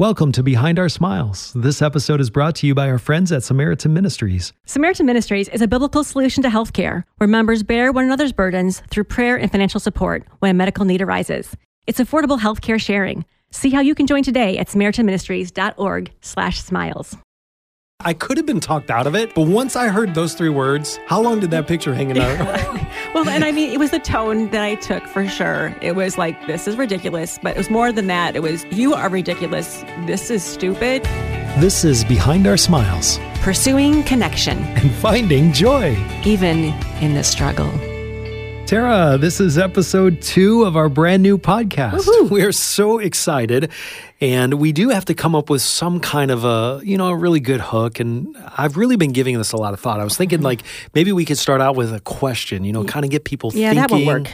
Welcome 0.00 0.32
to 0.32 0.42
Behind 0.42 0.78
Our 0.78 0.88
Smiles. 0.88 1.52
This 1.54 1.82
episode 1.82 2.22
is 2.22 2.30
brought 2.30 2.54
to 2.54 2.66
you 2.66 2.74
by 2.74 2.88
our 2.88 2.96
friends 2.96 3.30
at 3.32 3.42
Samaritan 3.42 3.92
Ministries. 3.92 4.54
Samaritan 4.64 5.04
Ministries 5.04 5.46
is 5.48 5.60
a 5.60 5.68
biblical 5.68 6.04
solution 6.04 6.42
to 6.42 6.48
healthcare 6.48 7.04
where 7.18 7.28
members 7.28 7.62
bear 7.62 7.92
one 7.92 8.06
another's 8.06 8.32
burdens 8.32 8.82
through 8.88 9.04
prayer 9.04 9.36
and 9.36 9.52
financial 9.52 9.78
support 9.78 10.24
when 10.38 10.52
a 10.52 10.54
medical 10.54 10.86
need 10.86 11.02
arises. 11.02 11.54
It's 11.86 12.00
affordable 12.00 12.40
healthcare 12.40 12.80
sharing. 12.80 13.26
See 13.50 13.68
how 13.68 13.80
you 13.80 13.94
can 13.94 14.06
join 14.06 14.22
today 14.22 14.56
at 14.56 14.68
samaritanministries.org/smiles. 14.68 17.16
I 18.02 18.14
could 18.14 18.38
have 18.38 18.46
been 18.46 18.60
talked 18.60 18.90
out 18.90 19.06
of 19.06 19.14
it, 19.14 19.34
but 19.34 19.42
once 19.42 19.76
I 19.76 19.88
heard 19.88 20.14
those 20.14 20.32
three 20.32 20.48
words, 20.48 20.98
how 21.08 21.20
long 21.20 21.40
did 21.40 21.50
that 21.50 21.68
picture 21.68 21.92
hang 21.92 22.08
in 22.08 22.16
there? 22.16 22.38
well, 23.14 23.28
and 23.28 23.44
I 23.44 23.52
mean, 23.52 23.72
it 23.72 23.78
was 23.78 23.90
the 23.90 23.98
tone 23.98 24.48
that 24.50 24.62
I 24.62 24.76
took 24.76 25.06
for 25.06 25.26
sure. 25.28 25.74
It 25.80 25.96
was 25.96 26.16
like, 26.16 26.46
this 26.46 26.68
is 26.68 26.76
ridiculous, 26.76 27.38
but 27.42 27.56
it 27.56 27.58
was 27.58 27.70
more 27.70 27.92
than 27.92 28.06
that. 28.06 28.36
It 28.36 28.42
was, 28.42 28.64
you 28.70 28.94
are 28.94 29.08
ridiculous. 29.08 29.82
This 30.06 30.30
is 30.30 30.42
stupid. 30.42 31.04
This 31.58 31.84
is 31.84 32.04
Behind 32.04 32.46
Our 32.46 32.56
Smiles, 32.56 33.18
pursuing 33.40 34.04
connection 34.04 34.58
and 34.58 34.90
finding 34.92 35.52
joy, 35.52 35.96
even 36.24 36.72
in 37.00 37.14
the 37.14 37.24
struggle. 37.24 37.70
Tara, 38.70 39.18
this 39.18 39.40
is 39.40 39.58
episode 39.58 40.22
two 40.22 40.62
of 40.62 40.76
our 40.76 40.88
brand 40.88 41.24
new 41.24 41.38
podcast. 41.38 42.06
Woo-hoo. 42.06 42.28
We 42.32 42.42
are 42.42 42.52
so 42.52 43.00
excited, 43.00 43.72
and 44.20 44.54
we 44.54 44.70
do 44.70 44.90
have 44.90 45.04
to 45.06 45.14
come 45.14 45.34
up 45.34 45.50
with 45.50 45.60
some 45.60 45.98
kind 45.98 46.30
of 46.30 46.44
a, 46.44 46.80
you 46.84 46.96
know, 46.96 47.08
a 47.08 47.16
really 47.16 47.40
good 47.40 47.60
hook. 47.60 47.98
And 47.98 48.36
I've 48.56 48.76
really 48.76 48.94
been 48.94 49.10
giving 49.10 49.36
this 49.36 49.50
a 49.50 49.56
lot 49.56 49.74
of 49.74 49.80
thought. 49.80 49.98
I 49.98 50.04
was 50.04 50.16
thinking 50.16 50.42
like 50.42 50.62
maybe 50.94 51.10
we 51.10 51.24
could 51.24 51.36
start 51.36 51.60
out 51.60 51.74
with 51.74 51.92
a 51.92 51.98
question, 51.98 52.62
you 52.62 52.72
know, 52.72 52.84
kind 52.84 53.04
of 53.04 53.10
get 53.10 53.24
people 53.24 53.50
yeah, 53.52 53.72
thinking. 53.72 53.80
that 53.80 53.90
would 53.90 54.06
work. 54.06 54.32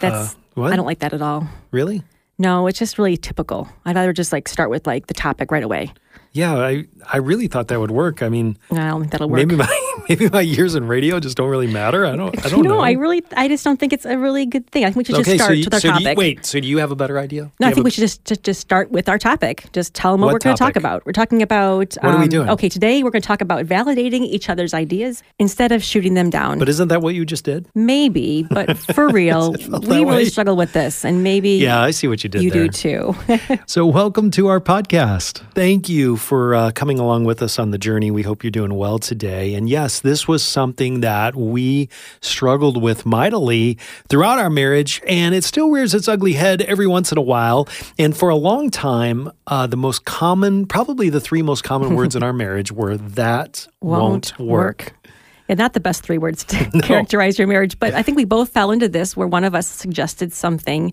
That's 0.00 0.34
uh, 0.56 0.62
I 0.62 0.74
don't 0.74 0.84
like 0.84 0.98
that 0.98 1.12
at 1.12 1.22
all. 1.22 1.46
Really? 1.70 2.02
No, 2.38 2.66
it's 2.66 2.80
just 2.80 2.98
really 2.98 3.16
typical. 3.16 3.68
I'd 3.84 3.94
rather 3.94 4.12
just 4.12 4.32
like 4.32 4.48
start 4.48 4.68
with 4.68 4.84
like 4.84 5.06
the 5.06 5.14
topic 5.14 5.52
right 5.52 5.62
away. 5.62 5.92
Yeah, 6.34 6.56
I, 6.56 6.84
I 7.12 7.18
really 7.18 7.46
thought 7.46 7.68
that 7.68 7.78
would 7.78 7.92
work. 7.92 8.20
I 8.20 8.28
mean, 8.28 8.58
I 8.72 8.88
don't 8.88 9.02
think 9.02 9.12
that'll 9.12 9.28
work. 9.28 9.38
Maybe 9.38 9.54
my 9.54 10.00
maybe 10.08 10.28
my 10.28 10.40
years 10.40 10.74
in 10.74 10.88
radio 10.88 11.20
just 11.20 11.36
don't 11.36 11.48
really 11.48 11.68
matter. 11.68 12.04
I 12.04 12.16
don't 12.16 12.44
I 12.44 12.48
don't 12.48 12.64
no, 12.64 12.74
know. 12.74 12.80
I 12.80 12.92
really 12.92 13.22
I 13.36 13.46
just 13.46 13.64
don't 13.64 13.78
think 13.78 13.92
it's 13.92 14.04
a 14.04 14.18
really 14.18 14.44
good 14.44 14.68
thing. 14.68 14.84
I 14.84 14.88
think 14.88 14.96
we 14.96 15.04
should 15.04 15.14
okay, 15.14 15.36
just 15.36 15.44
start 15.44 15.50
so 15.50 15.52
you, 15.52 15.64
with 15.64 15.74
our 15.74 15.80
so 15.80 15.90
topic. 15.90 16.06
You, 16.08 16.14
wait, 16.16 16.44
so 16.44 16.58
do 16.58 16.66
you 16.66 16.78
have 16.78 16.90
a 16.90 16.96
better 16.96 17.20
idea? 17.20 17.52
No, 17.60 17.68
I 17.68 17.70
think 17.70 17.82
a, 17.82 17.84
we 17.84 17.90
should 17.92 18.00
just, 18.00 18.24
just 18.24 18.42
just 18.42 18.60
start 18.60 18.90
with 18.90 19.08
our 19.08 19.16
topic. 19.16 19.66
Just 19.72 19.94
tell 19.94 20.10
them 20.10 20.22
what, 20.22 20.26
what 20.26 20.32
we're 20.34 20.38
going 20.40 20.56
to 20.56 20.58
talk 20.58 20.74
about. 20.74 21.06
We're 21.06 21.12
talking 21.12 21.40
about 21.40 21.94
What 22.00 22.04
um, 22.04 22.16
are 22.16 22.18
we 22.18 22.24
um, 22.24 22.28
doing? 22.28 22.50
Okay, 22.50 22.68
today 22.68 23.04
we're 23.04 23.12
going 23.12 23.22
to 23.22 23.28
talk 23.28 23.40
about 23.40 23.66
validating 23.66 24.22
each 24.22 24.48
other's 24.48 24.74
ideas 24.74 25.22
instead 25.38 25.70
of 25.70 25.84
shooting 25.84 26.14
them 26.14 26.30
down. 26.30 26.58
But 26.58 26.68
isn't 26.68 26.88
that 26.88 27.00
what 27.00 27.14
you 27.14 27.24
just 27.24 27.44
did? 27.44 27.68
Maybe, 27.76 28.42
but 28.50 28.76
for 28.94 29.08
real, 29.08 29.52
we 29.52 30.04
really 30.04 30.24
struggle 30.24 30.56
with 30.56 30.72
this 30.72 31.04
and 31.04 31.22
maybe 31.22 31.50
Yeah, 31.50 31.80
I 31.80 31.92
see 31.92 32.08
what 32.08 32.24
you 32.24 32.30
did 32.30 32.42
You 32.42 32.50
there. 32.50 32.66
do 32.66 33.14
too. 33.14 33.16
so, 33.66 33.86
welcome 33.86 34.32
to 34.32 34.48
our 34.48 34.60
podcast. 34.60 35.42
Thank 35.54 35.88
you 35.88 36.16
for 36.24 36.54
uh, 36.54 36.70
coming 36.72 36.98
along 36.98 37.24
with 37.24 37.42
us 37.42 37.58
on 37.58 37.70
the 37.70 37.78
journey. 37.78 38.10
We 38.10 38.22
hope 38.22 38.42
you're 38.42 38.50
doing 38.50 38.74
well 38.74 38.98
today. 38.98 39.54
And 39.54 39.68
yes, 39.68 40.00
this 40.00 40.26
was 40.26 40.42
something 40.42 41.00
that 41.00 41.36
we 41.36 41.88
struggled 42.20 42.82
with 42.82 43.06
mightily 43.06 43.78
throughout 44.08 44.38
our 44.38 44.50
marriage, 44.50 45.00
and 45.06 45.34
it 45.34 45.44
still 45.44 45.70
rears 45.70 45.94
its 45.94 46.08
ugly 46.08 46.32
head 46.32 46.62
every 46.62 46.86
once 46.86 47.12
in 47.12 47.18
a 47.18 47.22
while. 47.22 47.68
And 47.98 48.16
for 48.16 48.30
a 48.30 48.36
long 48.36 48.70
time, 48.70 49.30
uh, 49.46 49.66
the 49.66 49.76
most 49.76 50.04
common, 50.04 50.66
probably 50.66 51.10
the 51.10 51.20
three 51.20 51.42
most 51.42 51.62
common 51.62 51.94
words 51.94 52.16
in 52.16 52.22
our 52.22 52.32
marriage 52.44 52.72
were 52.72 52.96
that 52.96 53.68
won't, 53.80 54.00
won't 54.00 54.38
work. 54.38 54.94
work 54.94 55.03
and 55.48 55.58
not 55.58 55.72
the 55.72 55.80
best 55.80 56.02
three 56.02 56.18
words 56.18 56.44
to 56.44 56.70
no. 56.74 56.80
characterize 56.80 57.38
your 57.38 57.48
marriage, 57.48 57.78
but 57.78 57.94
I 57.94 58.02
think 58.02 58.16
we 58.16 58.24
both 58.24 58.50
fell 58.50 58.70
into 58.70 58.88
this 58.88 59.16
where 59.16 59.28
one 59.28 59.44
of 59.44 59.54
us 59.54 59.66
suggested 59.66 60.32
something 60.32 60.92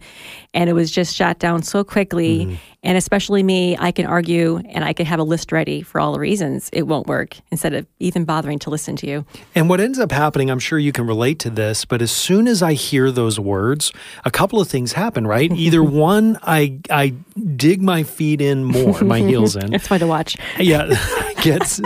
and 0.53 0.69
it 0.69 0.73
was 0.73 0.91
just 0.91 1.15
shot 1.15 1.39
down 1.39 1.63
so 1.63 1.83
quickly. 1.83 2.45
Mm. 2.45 2.57
And 2.83 2.97
especially 2.97 3.43
me, 3.43 3.77
I 3.77 3.91
can 3.91 4.07
argue 4.07 4.57
and 4.69 4.83
I 4.83 4.93
can 4.93 5.05
have 5.05 5.19
a 5.19 5.23
list 5.23 5.51
ready 5.51 5.83
for 5.83 5.99
all 5.99 6.13
the 6.13 6.19
reasons 6.19 6.69
it 6.73 6.87
won't 6.87 7.05
work 7.05 7.37
instead 7.51 7.73
of 7.73 7.85
even 7.99 8.25
bothering 8.25 8.57
to 8.59 8.71
listen 8.71 8.95
to 8.97 9.07
you. 9.07 9.25
And 9.53 9.69
what 9.69 9.79
ends 9.79 9.99
up 9.99 10.11
happening, 10.11 10.49
I'm 10.49 10.59
sure 10.59 10.79
you 10.79 10.91
can 10.91 11.05
relate 11.05 11.37
to 11.39 11.51
this, 11.51 11.85
but 11.85 12.01
as 12.01 12.11
soon 12.11 12.47
as 12.47 12.63
I 12.63 12.73
hear 12.73 13.11
those 13.11 13.39
words, 13.39 13.93
a 14.25 14.31
couple 14.31 14.59
of 14.59 14.67
things 14.67 14.93
happen, 14.93 15.27
right? 15.27 15.51
Either 15.55 15.83
one, 15.83 16.39
I 16.41 16.79
I 16.89 17.13
dig 17.55 17.83
my 17.83 18.01
feet 18.01 18.41
in 18.41 18.63
more, 18.63 19.01
my 19.01 19.19
heels 19.19 19.55
in. 19.55 19.73
it's 19.75 19.87
fun 19.87 19.99
to 19.99 20.07
watch. 20.07 20.35
Yeah, 20.57 20.93
gets 21.41 21.79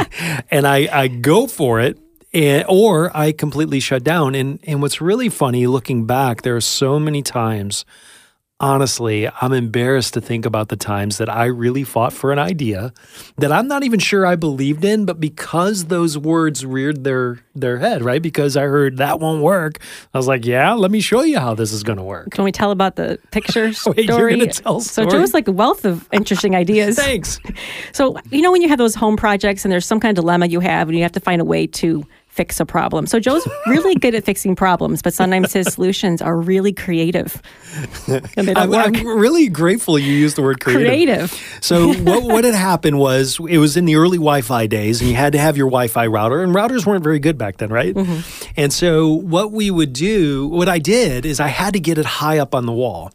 and 0.50 0.66
I 0.66 0.88
I 0.92 1.08
go 1.10 1.46
for 1.48 1.82
it 1.82 2.00
and, 2.36 2.66
or 2.68 3.16
I 3.16 3.32
completely 3.32 3.80
shut 3.80 4.04
down. 4.04 4.36
And 4.36 4.60
and 4.64 4.82
what's 4.82 5.02
really 5.02 5.30
funny 5.30 5.66
looking 5.66 6.06
back, 6.06 6.44
there 6.44 6.56
are 6.56 6.62
so 6.62 7.00
many 7.00 7.24
times. 7.24 7.86
Honestly, 8.58 9.28
I'm 9.42 9.52
embarrassed 9.52 10.14
to 10.14 10.22
think 10.22 10.46
about 10.46 10.70
the 10.70 10.78
times 10.78 11.18
that 11.18 11.30
I 11.30 11.44
really 11.44 11.84
fought 11.84 12.14
for 12.14 12.32
an 12.32 12.40
idea 12.40 12.94
that 13.38 13.52
I'm 13.52 13.68
not 13.68 13.84
even 13.84 14.00
sure 14.00 14.26
I 14.26 14.38
believed 14.38 14.86
in, 14.86 15.04
but 15.04 15.20
because 15.20 15.86
those 15.86 16.18
words 16.18 16.66
reared 16.66 17.04
their 17.04 17.40
their 17.54 17.80
head, 17.80 18.02
right? 18.02 18.22
Because 18.22 18.56
I 18.56 18.64
heard 18.64 18.96
that 18.96 19.20
won't 19.20 19.44
work, 19.44 19.80
I 20.14 20.18
was 20.18 20.30
like, 20.30 20.46
"Yeah, 20.46 20.72
let 20.72 20.90
me 20.90 21.02
show 21.02 21.22
you 21.22 21.38
how 21.38 21.54
this 21.54 21.74
is 21.74 21.84
going 21.84 21.98
to 21.98 22.04
work." 22.04 22.32
Can 22.32 22.46
we 22.46 22.52
tell 22.54 22.72
about 22.72 22.96
the 22.96 23.20
picture 23.32 23.66
Wait, 23.88 24.06
story? 24.08 24.38
You're 24.38 24.48
tell 24.48 24.80
so 24.80 25.06
Joe's 25.06 25.34
like 25.34 25.50
a 25.50 25.52
wealth 25.52 25.84
of 25.84 26.08
interesting 26.14 26.56
ideas. 26.56 26.96
Thanks. 26.96 27.40
So 27.92 28.18
you 28.30 28.42
know 28.42 28.52
when 28.52 28.62
you 28.62 28.70
have 28.70 28.78
those 28.78 28.96
home 28.96 29.16
projects 29.18 29.64
and 29.64 29.72
there's 29.72 29.86
some 29.86 30.00
kind 30.00 30.18
of 30.18 30.22
dilemma 30.22 30.48
you 30.48 30.60
have, 30.60 30.88
and 30.88 30.98
you 30.98 31.04
have 31.04 31.12
to 31.14 31.20
find 31.20 31.42
a 31.42 31.46
way 31.46 31.68
to 31.68 32.06
fix 32.36 32.60
a 32.60 32.66
problem. 32.66 33.08
So 33.08 33.18
Joe's 33.18 33.48
really 33.66 33.96
good 33.96 34.14
at 34.14 34.26
fixing 34.26 34.56
problems, 34.56 35.02
but 35.02 35.14
sometimes 35.14 35.54
his 35.54 35.68
solutions 35.74 36.22
are 36.22 36.38
really 36.38 36.74
creative. 36.74 37.42
And 38.08 38.48
they 38.48 38.54
don't 38.54 38.74
I'm. 38.74 38.96
I'm 38.96 39.08
really 39.20 39.50
grateful 39.50 39.98
you 40.00 40.14
used 40.14 40.38
the 40.38 40.42
word 40.42 40.60
creative. 40.60 40.88
Creative. 40.88 41.58
So 41.62 41.94
what 41.94 42.24
what 42.24 42.44
had 42.44 42.54
happened 42.54 43.00
was 43.00 43.40
it 43.50 43.58
was 43.58 43.76
in 43.76 43.86
the 43.86 43.96
early 43.96 44.18
Wi-Fi 44.18 44.68
days, 44.68 45.02
and 45.02 45.10
you 45.10 45.16
had 45.16 45.34
to 45.34 45.40
have 45.40 45.58
your 45.58 45.68
Wi-Fi 45.68 46.08
router, 46.08 46.42
and 46.42 46.54
routers 46.54 46.86
weren't 46.86 47.04
very 47.04 47.20
good 47.20 47.38
back 47.38 47.58
then, 47.58 47.70
right? 47.70 47.94
Mm-hmm. 47.94 48.52
And 48.56 48.72
so 48.72 49.14
what 49.14 49.52
we 49.52 49.72
would 49.72 49.92
do, 49.94 50.48
what 50.48 50.70
I 50.70 50.80
did 50.80 51.26
is 51.26 51.40
I 51.40 51.48
had 51.48 51.74
to 51.74 51.80
get 51.80 51.98
it 51.98 52.06
high 52.06 52.38
up 52.38 52.56
on 52.56 52.66
the 52.66 52.74
wall. 52.74 53.12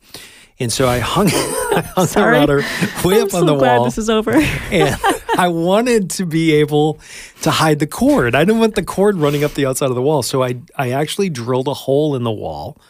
And 0.58 0.70
so 0.70 0.86
I 0.86 0.98
hung, 0.98 1.26
I 1.32 1.82
hung 1.94 2.06
the 2.06 2.20
router 2.20 2.56
way 3.02 3.16
I'm 3.16 3.22
up 3.24 3.30
so 3.30 3.38
on 3.38 3.46
the 3.46 3.56
glad 3.56 3.76
wall. 3.78 3.84
This 3.86 3.96
is 3.96 4.10
over. 4.10 4.32
and 4.32 4.96
I 5.36 5.48
wanted 5.48 6.10
to 6.10 6.26
be 6.26 6.52
able 6.52 6.98
to 7.42 7.50
hide 7.50 7.78
the 7.78 7.86
cord. 7.86 8.34
I 8.34 8.44
didn't 8.44 8.60
want 8.60 8.74
the 8.74 8.82
cord 8.82 9.16
running 9.16 9.44
up 9.44 9.54
the 9.54 9.66
outside 9.66 9.88
of 9.88 9.94
the 9.94 10.02
wall. 10.02 10.22
So 10.22 10.42
I, 10.42 10.60
I 10.76 10.90
actually 10.90 11.30
drilled 11.30 11.68
a 11.68 11.74
hole 11.74 12.14
in 12.16 12.24
the 12.24 12.30
wall 12.30 12.80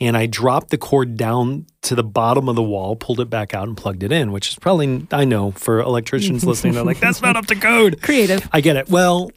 and 0.00 0.16
I 0.16 0.26
dropped 0.26 0.70
the 0.70 0.78
cord 0.78 1.16
down 1.16 1.66
to 1.82 1.94
the 1.94 2.02
bottom 2.02 2.48
of 2.48 2.56
the 2.56 2.62
wall, 2.62 2.96
pulled 2.96 3.20
it 3.20 3.28
back 3.28 3.52
out, 3.52 3.68
and 3.68 3.76
plugged 3.76 4.02
it 4.02 4.10
in, 4.10 4.32
which 4.32 4.48
is 4.48 4.54
probably, 4.56 5.06
I 5.12 5.24
know, 5.24 5.52
for 5.52 5.80
electricians 5.80 6.44
listening, 6.44 6.72
they're 6.72 6.84
like, 6.84 7.00
that's 7.00 7.20
not 7.20 7.36
up 7.36 7.46
to 7.46 7.54
code. 7.54 8.00
Creative. 8.00 8.48
I 8.52 8.62
get 8.62 8.76
it. 8.76 8.88
Well, 8.88 9.30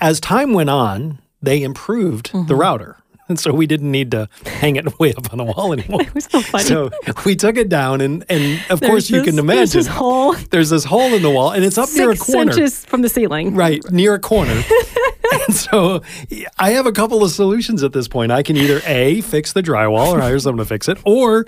as 0.00 0.18
time 0.18 0.54
went 0.54 0.70
on, 0.70 1.20
they 1.40 1.62
improved 1.62 2.32
mm-hmm. 2.32 2.48
the 2.48 2.56
router. 2.56 2.96
And 3.32 3.40
so 3.40 3.52
we 3.54 3.66
didn't 3.66 3.90
need 3.90 4.10
to 4.10 4.28
hang 4.44 4.76
it 4.76 4.98
way 5.00 5.14
up 5.14 5.32
on 5.32 5.38
the 5.38 5.44
wall 5.44 5.72
anymore. 5.72 6.02
it 6.08 6.14
was 6.14 6.24
so 6.26 6.40
funny. 6.42 6.64
So 6.64 6.90
we 7.24 7.34
took 7.34 7.56
it 7.56 7.70
down, 7.70 8.02
and, 8.02 8.24
and 8.28 8.60
of 8.70 8.80
there's 8.80 8.90
course, 8.90 9.10
you 9.10 9.22
can 9.22 9.38
imagine 9.38 9.56
there's 9.56 9.72
this 9.72 9.86
hole. 9.86 10.34
There's 10.50 10.68
this 10.68 10.84
hole 10.84 11.14
in 11.14 11.22
the 11.22 11.30
wall, 11.30 11.52
and 11.52 11.64
it's 11.64 11.78
up 11.78 11.88
Six 11.88 11.98
near 11.98 12.10
a 12.10 12.16
corner. 12.16 12.52
inches 12.52 12.84
from 12.84 13.00
the 13.00 13.08
ceiling. 13.08 13.54
Right, 13.54 13.82
near 13.90 14.14
a 14.14 14.18
corner. 14.18 14.62
and 15.46 15.54
so 15.54 16.02
I 16.58 16.72
have 16.72 16.84
a 16.84 16.92
couple 16.92 17.24
of 17.24 17.30
solutions 17.30 17.82
at 17.82 17.92
this 17.94 18.06
point. 18.06 18.32
I 18.32 18.42
can 18.42 18.56
either 18.56 18.82
A, 18.84 19.22
fix 19.22 19.54
the 19.54 19.62
drywall 19.62 20.08
or 20.08 20.20
hire 20.20 20.38
someone 20.38 20.58
to 20.64 20.68
fix 20.68 20.88
it, 20.88 20.98
or 21.04 21.46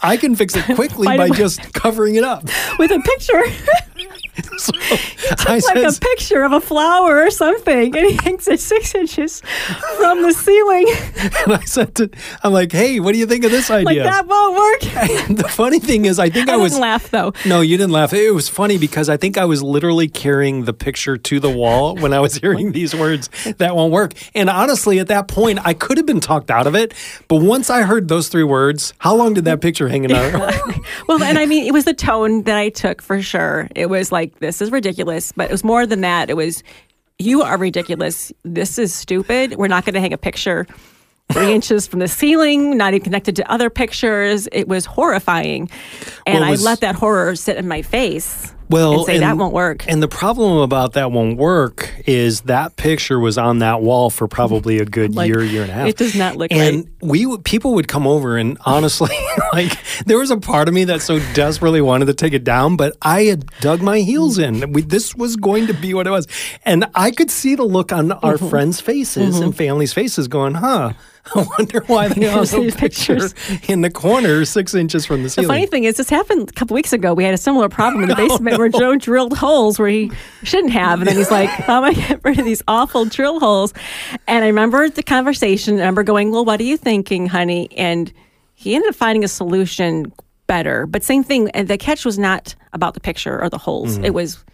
I 0.00 0.18
can 0.18 0.36
fix 0.36 0.54
it 0.56 0.74
quickly 0.74 1.06
by 1.06 1.30
just 1.30 1.72
covering 1.72 2.16
it 2.16 2.24
up. 2.24 2.44
With 2.78 2.90
a 2.90 3.00
picture. 3.00 3.42
so 4.56 4.72
I 5.46 5.54
like 5.54 5.62
says, 5.62 5.98
a 5.98 6.00
picture 6.00 6.42
of 6.42 6.52
a 6.52 6.60
flower 6.60 7.22
or 7.24 7.30
something, 7.30 7.96
and 7.96 8.06
he 8.06 8.16
hangs 8.22 8.48
it 8.48 8.58
six 8.60 8.94
inches 8.94 9.40
from 9.96 10.22
the 10.22 10.32
ceiling. 10.32 10.86
And 11.44 11.54
I 11.54 11.64
said 11.64 11.94
to, 11.96 12.10
I'm 12.42 12.52
like, 12.52 12.72
hey, 12.72 13.00
what 13.00 13.12
do 13.12 13.18
you 13.18 13.26
think 13.26 13.44
of 13.44 13.50
this 13.50 13.70
idea? 13.70 13.84
Like 13.84 14.10
that 14.10 14.26
won't 14.26 14.56
work. 14.56 14.96
And 15.24 15.36
the 15.36 15.48
funny 15.48 15.78
thing 15.78 16.04
is, 16.04 16.18
I 16.18 16.30
think 16.30 16.48
I, 16.48 16.54
I 16.54 16.56
was 16.56 16.72
didn't 16.72 16.82
laugh 16.82 17.10
though. 17.10 17.32
No, 17.46 17.60
you 17.60 17.76
didn't 17.76 17.92
laugh. 17.92 18.12
It 18.12 18.30
was 18.32 18.48
funny 18.48 18.78
because 18.78 19.08
I 19.08 19.16
think 19.16 19.36
I 19.36 19.44
was 19.44 19.62
literally 19.62 20.08
carrying 20.08 20.64
the 20.64 20.72
picture 20.72 21.16
to 21.16 21.40
the 21.40 21.50
wall 21.50 21.96
when 21.96 22.12
I 22.12 22.20
was 22.20 22.36
hearing 22.36 22.72
these 22.72 22.94
words. 22.94 23.28
That 23.58 23.76
won't 23.76 23.92
work. 23.92 24.12
And 24.34 24.48
honestly, 24.48 24.98
at 24.98 25.08
that 25.08 25.28
point, 25.28 25.60
I 25.64 25.74
could 25.74 25.96
have 25.96 26.06
been 26.06 26.20
talked 26.20 26.50
out 26.50 26.66
of 26.66 26.74
it. 26.74 26.94
But 27.28 27.36
once 27.36 27.70
I 27.70 27.82
heard 27.82 28.08
those 28.08 28.28
three 28.28 28.44
words, 28.44 28.94
how 28.98 29.14
long 29.14 29.34
did 29.34 29.44
that 29.44 29.60
picture 29.60 29.88
hang 29.88 30.04
in 30.04 30.10
there? 30.10 30.38
well, 31.08 31.22
and 31.22 31.38
I 31.38 31.46
mean, 31.46 31.66
it 31.66 31.72
was 31.72 31.84
the 31.84 31.94
tone 31.94 32.42
that 32.44 32.56
I 32.56 32.68
took 32.70 33.02
for 33.02 33.20
sure. 33.22 33.68
It 33.74 33.86
was 33.86 34.10
like, 34.10 34.23
this 34.38 34.60
is 34.60 34.70
ridiculous. 34.70 35.32
But 35.32 35.50
it 35.50 35.52
was 35.52 35.64
more 35.64 35.86
than 35.86 36.00
that. 36.02 36.30
It 36.30 36.36
was, 36.36 36.62
you 37.18 37.42
are 37.42 37.58
ridiculous. 37.58 38.32
This 38.42 38.78
is 38.78 38.94
stupid. 38.94 39.56
We're 39.56 39.68
not 39.68 39.84
going 39.84 39.94
to 39.94 40.00
hang 40.00 40.12
a 40.12 40.18
picture 40.18 40.66
three 41.32 41.52
inches 41.52 41.86
from 41.86 42.00
the 42.00 42.08
ceiling, 42.08 42.76
not 42.76 42.94
even 42.94 43.04
connected 43.04 43.36
to 43.36 43.50
other 43.50 43.70
pictures. 43.70 44.48
It 44.52 44.68
was 44.68 44.84
horrifying. 44.84 45.70
And 46.26 46.48
was, 46.48 46.64
I 46.64 46.70
let 46.70 46.80
that 46.80 46.94
horror 46.94 47.34
sit 47.36 47.56
in 47.56 47.66
my 47.66 47.82
face. 47.82 48.53
Well, 48.70 48.94
and 48.98 49.06
say 49.06 49.18
that 49.18 49.36
won't 49.36 49.52
work. 49.52 49.84
And 49.88 50.02
the 50.02 50.08
problem 50.08 50.58
about 50.58 50.94
that 50.94 51.12
won't 51.12 51.36
work 51.36 51.94
is 52.06 52.42
that 52.42 52.76
picture 52.76 53.18
was 53.20 53.36
on 53.38 53.58
that 53.58 53.82
wall 53.82 54.10
for 54.10 54.26
probably 54.26 54.78
a 54.78 54.84
good 54.84 55.14
Like, 55.16 55.28
year, 55.28 55.42
year 55.44 55.62
and 55.62 55.70
a 55.70 55.74
half. 55.74 55.88
it 55.88 55.96
does 55.96 56.14
not 56.16 56.36
look 56.36 56.50
and 56.50 56.76
right. 56.84 56.86
we 57.02 57.36
people 57.38 57.74
would 57.74 57.88
come 57.88 58.06
over 58.06 58.36
and 58.38 58.56
honestly, 58.64 59.14
like 59.52 59.72
there 60.06 60.18
was 60.18 60.30
a 60.30 60.38
part 60.38 60.68
of 60.68 60.74
me 60.74 60.84
that 60.84 61.02
so 61.02 61.18
desperately 61.34 61.80
wanted 61.80 62.06
to 62.06 62.14
take 62.14 62.32
it 62.32 62.42
down, 62.44 62.76
but 62.76 62.96
I 63.02 63.24
had 63.24 63.46
dug 63.60 63.82
my 63.82 64.00
heels 64.00 64.38
in. 64.38 64.72
We, 64.72 64.82
this 64.82 65.14
was 65.14 65.36
going 65.36 65.66
to 65.66 65.74
be 65.74 65.92
what 65.94 66.06
it 66.06 66.10
was, 66.10 66.26
and 66.64 66.86
I 66.94 67.10
could 67.10 67.30
see 67.30 67.54
the 67.54 67.64
look 67.64 67.92
on 67.92 68.12
our 68.12 68.34
Mm-hmm. 68.34 68.48
friends' 68.48 68.80
faces 68.80 69.38
and 69.40 69.56
families' 69.56 69.92
faces, 69.92 70.26
going, 70.28 70.54
"Huh." 70.54 70.94
I 71.34 71.46
wonder 71.58 71.82
why 71.86 72.08
they 72.08 72.26
a 72.26 72.40
these 72.40 72.76
picture 72.76 73.14
pictures. 73.14 73.34
in 73.68 73.80
the 73.80 73.90
corner, 73.90 74.44
six 74.44 74.74
inches 74.74 75.06
from 75.06 75.22
the 75.22 75.30
ceiling. 75.30 75.48
The 75.48 75.54
funny 75.54 75.66
thing 75.66 75.84
is, 75.84 75.96
this 75.96 76.10
happened 76.10 76.50
a 76.50 76.52
couple 76.52 76.74
weeks 76.74 76.92
ago. 76.92 77.14
We 77.14 77.24
had 77.24 77.32
a 77.32 77.38
similar 77.38 77.68
problem 77.68 78.02
in 78.02 78.10
the 78.10 78.14
basement 78.28 78.58
where 78.58 78.68
Joe 78.68 78.96
drilled 78.96 79.36
holes 79.36 79.78
where 79.78 79.88
he 79.88 80.12
shouldn't 80.42 80.72
have. 80.72 81.00
And 81.00 81.08
then 81.08 81.16
he's 81.16 81.30
like, 81.30 81.48
How 81.48 81.78
am 81.78 81.84
I 81.84 81.94
get 81.94 82.20
rid 82.24 82.38
of 82.38 82.44
these 82.44 82.62
awful 82.68 83.06
drill 83.06 83.40
holes? 83.40 83.72
And 84.26 84.44
I 84.44 84.48
remember 84.48 84.88
the 84.90 85.02
conversation. 85.02 85.76
I 85.76 85.78
remember 85.78 86.02
going, 86.02 86.30
Well, 86.30 86.44
what 86.44 86.60
are 86.60 86.64
you 86.64 86.76
thinking, 86.76 87.26
honey? 87.26 87.70
And 87.76 88.12
he 88.52 88.74
ended 88.74 88.90
up 88.90 88.94
finding 88.94 89.24
a 89.24 89.28
solution 89.28 90.12
better. 90.46 90.86
But 90.86 91.02
same 91.02 91.24
thing. 91.24 91.46
The 91.54 91.78
catch 91.78 92.04
was 92.04 92.18
not 92.18 92.54
about 92.74 92.92
the 92.94 93.00
picture 93.00 93.40
or 93.40 93.48
the 93.48 93.58
holes, 93.58 93.94
mm-hmm. 93.94 94.04
it 94.04 94.14
was 94.14 94.44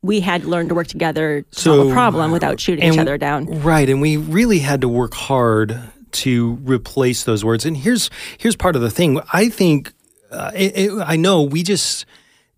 we 0.00 0.20
had 0.20 0.42
to 0.42 0.48
learn 0.48 0.68
to 0.68 0.74
work 0.76 0.86
together 0.86 1.42
to 1.42 1.60
solve 1.60 1.88
a 1.88 1.92
problem 1.92 2.30
without 2.30 2.60
shooting 2.60 2.92
each 2.92 2.98
other 2.98 3.18
down. 3.18 3.46
Right, 3.62 3.88
and 3.88 4.00
we 4.00 4.16
really 4.16 4.60
had 4.60 4.80
to 4.82 4.88
work 4.88 5.12
hard 5.12 5.90
to 6.12 6.54
replace 6.62 7.24
those 7.24 7.44
words. 7.44 7.64
And 7.64 7.76
here's 7.76 8.10
here's 8.38 8.56
part 8.56 8.76
of 8.76 8.82
the 8.82 8.90
thing. 8.90 9.20
I 9.32 9.48
think 9.48 9.92
uh, 10.30 10.50
it, 10.54 10.76
it, 10.76 10.92
I 11.06 11.16
know 11.16 11.42
we 11.42 11.62
just 11.62 12.04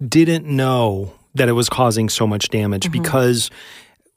didn't 0.07 0.47
know 0.47 1.13
that 1.35 1.49
it 1.49 1.53
was 1.53 1.69
causing 1.69 2.09
so 2.09 2.27
much 2.27 2.49
damage 2.49 2.85
Mm-hmm. 2.85 3.03
because 3.03 3.51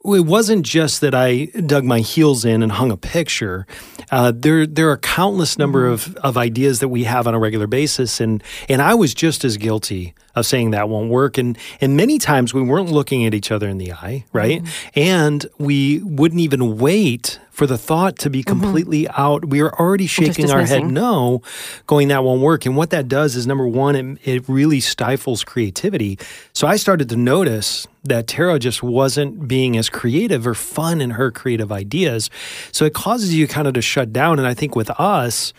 it 0.04 0.26
wasn't 0.26 0.66
just 0.66 1.00
that 1.00 1.14
I 1.14 1.46
dug 1.64 1.84
my 1.84 2.00
heels 2.00 2.44
in 2.44 2.62
and 2.62 2.72
hung 2.72 2.90
a 2.90 2.96
picture. 2.96 3.66
Uh, 4.10 4.32
there, 4.36 4.66
there 4.66 4.90
are 4.90 4.98
countless 4.98 5.56
number 5.56 5.86
of, 5.86 6.14
of 6.16 6.36
ideas 6.36 6.80
that 6.80 6.88
we 6.88 7.04
have 7.04 7.26
on 7.26 7.34
a 7.34 7.38
regular 7.38 7.66
basis, 7.66 8.20
and 8.20 8.42
and 8.68 8.82
I 8.82 8.94
was 8.94 9.14
just 9.14 9.44
as 9.44 9.56
guilty 9.56 10.12
of 10.34 10.46
saying 10.46 10.70
that 10.72 10.88
won't 10.88 11.10
work. 11.10 11.38
And 11.38 11.56
and 11.80 11.96
many 11.96 12.18
times 12.18 12.52
we 12.52 12.62
weren't 12.62 12.90
looking 12.90 13.24
at 13.26 13.34
each 13.34 13.50
other 13.50 13.68
in 13.68 13.78
the 13.78 13.92
eye, 13.92 14.24
right? 14.32 14.62
Mm-hmm. 14.62 14.98
And 14.98 15.46
we 15.58 16.00
wouldn't 16.02 16.40
even 16.40 16.78
wait 16.78 17.38
for 17.54 17.66
the 17.68 17.78
thought 17.78 18.18
to 18.18 18.28
be 18.28 18.42
mm-hmm. 18.42 18.60
completely 18.60 19.08
out. 19.10 19.44
We 19.44 19.62
were 19.62 19.78
already 19.80 20.08
shaking 20.08 20.50
our 20.50 20.64
head 20.64 20.84
no, 20.84 21.40
going 21.86 22.08
that 22.08 22.24
won't 22.24 22.42
work. 22.42 22.66
And 22.66 22.76
what 22.76 22.90
that 22.90 23.06
does 23.06 23.36
is 23.36 23.46
number 23.46 23.66
one, 23.66 23.94
it, 23.94 24.18
it 24.24 24.48
really 24.48 24.80
stifles 24.80 25.44
creativity. 25.44 26.18
So 26.52 26.66
I 26.66 26.76
started 26.76 27.08
to 27.10 27.16
notice 27.16 27.86
that 28.02 28.26
Tara 28.26 28.58
just 28.58 28.82
wasn't 28.82 29.46
being 29.46 29.76
as 29.76 29.88
creative 29.88 30.46
or 30.46 30.54
fun 30.54 31.00
in 31.00 31.10
her 31.10 31.30
creative 31.30 31.70
ideas. 31.70 32.28
So 32.72 32.84
it 32.84 32.92
causes 32.92 33.32
you 33.34 33.46
kind 33.46 33.68
of 33.68 33.74
to 33.74 33.82
shut 33.82 34.12
down. 34.12 34.38
And 34.38 34.48
I 34.48 34.54
think 34.54 34.74
with 34.74 34.90
us, 34.98 35.52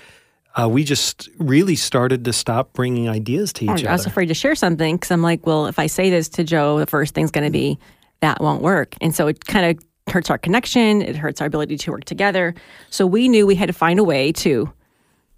uh, 0.60 0.70
we 0.70 0.84
just 0.84 1.30
really 1.38 1.76
started 1.76 2.26
to 2.26 2.34
stop 2.34 2.74
bringing 2.74 3.10
ideas 3.10 3.52
to 3.54 3.66
each 3.66 3.70
other. 3.70 3.90
I 3.90 3.92
was 3.92 4.06
afraid 4.06 4.28
to 4.28 4.34
share 4.34 4.56
something 4.56 4.96
because 4.96 5.12
I'm 5.12 5.22
like, 5.22 5.46
well, 5.46 5.68
if 5.68 5.80
I 5.80 5.88
say 5.88 6.10
this 6.10 6.30
to 6.30 6.44
Joe, 6.44 6.80
the 6.80 6.86
first 6.86 7.14
thing's 7.14 7.32
going 7.32 7.44
to 7.44 7.52
be 7.52 7.78
that 8.22 8.42
won't 8.42 8.62
work. 8.62 8.96
And 9.02 9.14
so 9.14 9.28
it 9.28 9.46
kind 9.46 9.78
of 9.78 10.14
hurts 10.14 10.30
our 10.30 10.38
connection. 10.38 11.02
It 11.02 11.16
hurts 11.16 11.42
our 11.42 11.48
ability 11.48 11.78
to 11.80 11.92
work 11.92 12.06
together. 12.06 12.56
So 12.90 13.06
we 13.06 13.28
knew 13.28 13.46
we 13.46 13.56
had 13.56 13.68
to 13.68 13.74
find 13.74 14.00
a 14.00 14.04
way 14.04 14.32
to 14.34 14.72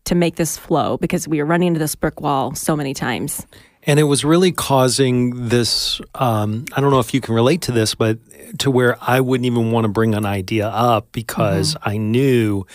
to 0.06 0.16
make 0.16 0.38
this 0.38 0.58
flow 0.58 0.96
because 0.98 1.28
we 1.28 1.40
were 1.40 1.46
running 1.46 1.68
into 1.68 1.80
this 1.80 1.94
brick 1.94 2.22
wall 2.22 2.56
so 2.56 2.78
many 2.78 2.94
times. 2.94 3.46
And 3.88 4.00
it 4.00 4.04
was 4.04 4.24
really 4.26 4.52
causing 4.52 5.48
this. 5.48 6.02
Um, 6.14 6.66
I 6.74 6.82
don't 6.82 6.92
know 6.92 7.00
if 7.00 7.14
you 7.14 7.22
can 7.22 7.34
relate 7.34 7.62
to 7.64 7.72
this, 7.72 7.96
but 7.96 8.20
to 8.60 8.70
where 8.70 8.98
I 9.02 9.20
wouldn't 9.20 9.46
even 9.46 9.72
want 9.72 9.86
to 9.86 9.90
bring 9.90 10.14
an 10.14 10.26
idea 10.26 10.68
up 10.68 11.12
because 11.12 11.48
Mm-hmm. 11.48 11.90
I 11.90 11.98
knew 11.98 12.66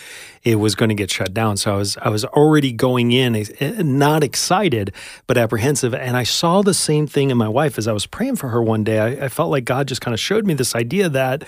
it 0.43 0.55
was 0.55 0.75
going 0.75 0.89
to 0.89 0.95
get 0.95 1.09
shut 1.11 1.33
down. 1.33 1.57
So 1.57 1.73
I 1.73 1.77
was 1.77 1.97
I 1.97 2.09
was 2.09 2.25
already 2.25 2.71
going 2.71 3.11
in 3.11 3.35
eh, 3.35 3.81
not 3.83 4.23
excited 4.23 4.93
but 5.27 5.37
apprehensive. 5.37 5.93
And 5.93 6.17
I 6.17 6.23
saw 6.23 6.61
the 6.61 6.73
same 6.73 7.07
thing 7.07 7.29
in 7.29 7.37
my 7.37 7.47
wife 7.47 7.77
as 7.77 7.87
I 7.87 7.93
was 7.93 8.05
praying 8.05 8.35
for 8.37 8.49
her 8.49 8.61
one 8.61 8.83
day. 8.83 8.99
I, 8.99 9.25
I 9.25 9.29
felt 9.29 9.51
like 9.51 9.65
God 9.65 9.87
just 9.87 10.01
kind 10.01 10.13
of 10.13 10.19
showed 10.19 10.45
me 10.45 10.53
this 10.53 10.75
idea 10.75 11.09
that. 11.09 11.43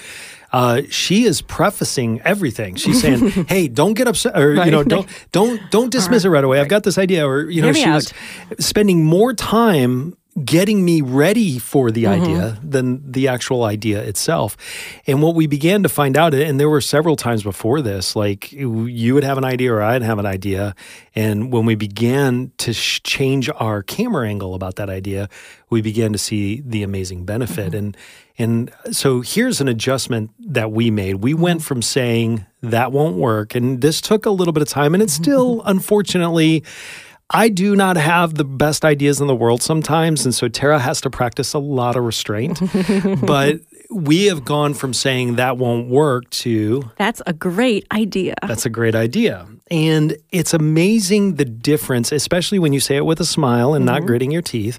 Uh, 0.56 0.82
she 0.90 1.26
is 1.26 1.42
prefacing 1.42 2.22
everything. 2.24 2.76
She's 2.76 3.02
saying, 3.02 3.30
"Hey, 3.50 3.68
don't 3.68 3.94
get 3.94 4.08
upset, 4.08 4.40
or 4.40 4.54
you 4.66 4.72
know, 4.72 4.84
don't 4.84 5.08
don't 5.34 5.60
don't 5.70 5.92
dismiss 5.92 6.24
it 6.24 6.30
right 6.30 6.44
away. 6.44 6.60
I've 6.62 6.70
got 6.70 6.84
this 6.84 6.98
idea." 6.98 7.28
Or 7.28 7.50
you 7.50 7.62
know, 7.62 7.74
she 7.74 7.90
was 7.90 8.14
spending 8.60 9.04
more 9.04 9.34
time 9.34 10.16
getting 10.44 10.84
me 10.84 11.00
ready 11.02 11.60
for 11.60 11.92
the 11.92 12.04
Mm-hmm. 12.06 12.24
idea 12.24 12.60
than 12.62 13.10
the 13.10 13.28
actual 13.30 13.64
idea 13.64 14.02
itself. 14.04 14.58
And 15.08 15.22
what 15.22 15.34
we 15.34 15.48
began 15.48 15.82
to 15.84 15.90
find 15.90 16.18
out, 16.18 16.34
and 16.34 16.60
there 16.60 16.70
were 16.70 16.82
several 16.82 17.16
times 17.16 17.42
before 17.44 17.82
this, 17.82 18.16
like 18.18 18.52
you 18.52 19.14
would 19.16 19.24
have 19.24 19.38
an 19.38 19.46
idea 19.46 19.74
or 19.74 19.82
I'd 19.82 20.02
have 20.04 20.20
an 20.20 20.26
idea. 20.26 20.76
And 21.16 21.54
when 21.54 21.66
we 21.66 21.76
began 21.76 22.52
to 22.58 22.74
sh- 22.74 23.02
change 23.04 23.50
our 23.56 23.82
camera 23.82 24.28
angle 24.28 24.54
about 24.56 24.76
that 24.76 24.90
idea, 24.90 25.30
we 25.70 25.82
began 25.82 26.12
to 26.12 26.18
see 26.20 26.62
the 26.66 26.84
amazing 26.84 27.24
benefit. 27.26 27.68
Mm-hmm. 27.72 27.78
And 27.78 27.98
and 28.38 28.72
so 28.92 29.22
here's 29.22 29.62
an 29.62 29.68
adjustment 29.68 30.32
that 30.40 30.72
we 30.72 30.92
made. 30.92 31.16
We 31.16 31.34
went 31.34 31.60
Mm-hmm. 31.60 31.66
from 31.68 31.82
saying 31.82 32.46
that 32.62 32.92
won't 32.92 33.16
work, 33.18 33.56
and 33.56 33.82
this 33.82 34.02
took 34.02 34.26
a 34.26 34.32
little 34.32 34.52
bit 34.54 34.62
of 34.62 34.68
time, 34.70 34.94
and 34.94 35.02
it's 35.04 35.14
still, 35.14 35.62
unfortunately, 35.66 36.64
I 37.30 37.50
do 37.50 37.76
not 37.76 37.98
have 37.98 38.36
the 38.36 38.46
best 38.46 38.86
ideas 38.86 39.20
in 39.20 39.26
the 39.26 39.36
world 39.36 39.64
sometimes. 39.64 40.26
And 40.26 40.36
so 40.36 40.48
Tara 40.48 40.78
has 40.78 41.02
to 41.02 41.10
practice 41.10 41.54
a 41.56 41.60
lot 41.60 41.96
of 41.96 42.04
restraint. 42.04 42.60
but 43.26 43.62
we 43.90 44.26
have 44.26 44.46
gone 44.46 44.76
from 44.76 44.94
saying 44.94 45.36
that 45.38 45.58
won't 45.58 45.90
work 45.90 46.30
to 46.30 46.92
That's 46.98 47.24
a 47.26 47.34
great 47.34 47.88
idea. 47.92 48.36
that's 48.46 48.68
a 48.68 48.70
great 48.70 48.94
idea. 48.94 49.48
And 49.72 50.18
it's 50.32 50.54
amazing 50.54 51.36
the 51.36 51.46
difference, 51.46 52.12
especially 52.12 52.60
when 52.60 52.74
you 52.74 52.80
say 52.80 52.96
it 52.98 53.06
with 53.06 53.20
a 53.20 53.26
smile 53.26 53.74
and 53.74 53.86
not 53.86 54.06
gritting 54.06 54.30
your 54.32 54.44
teeth, 54.44 54.78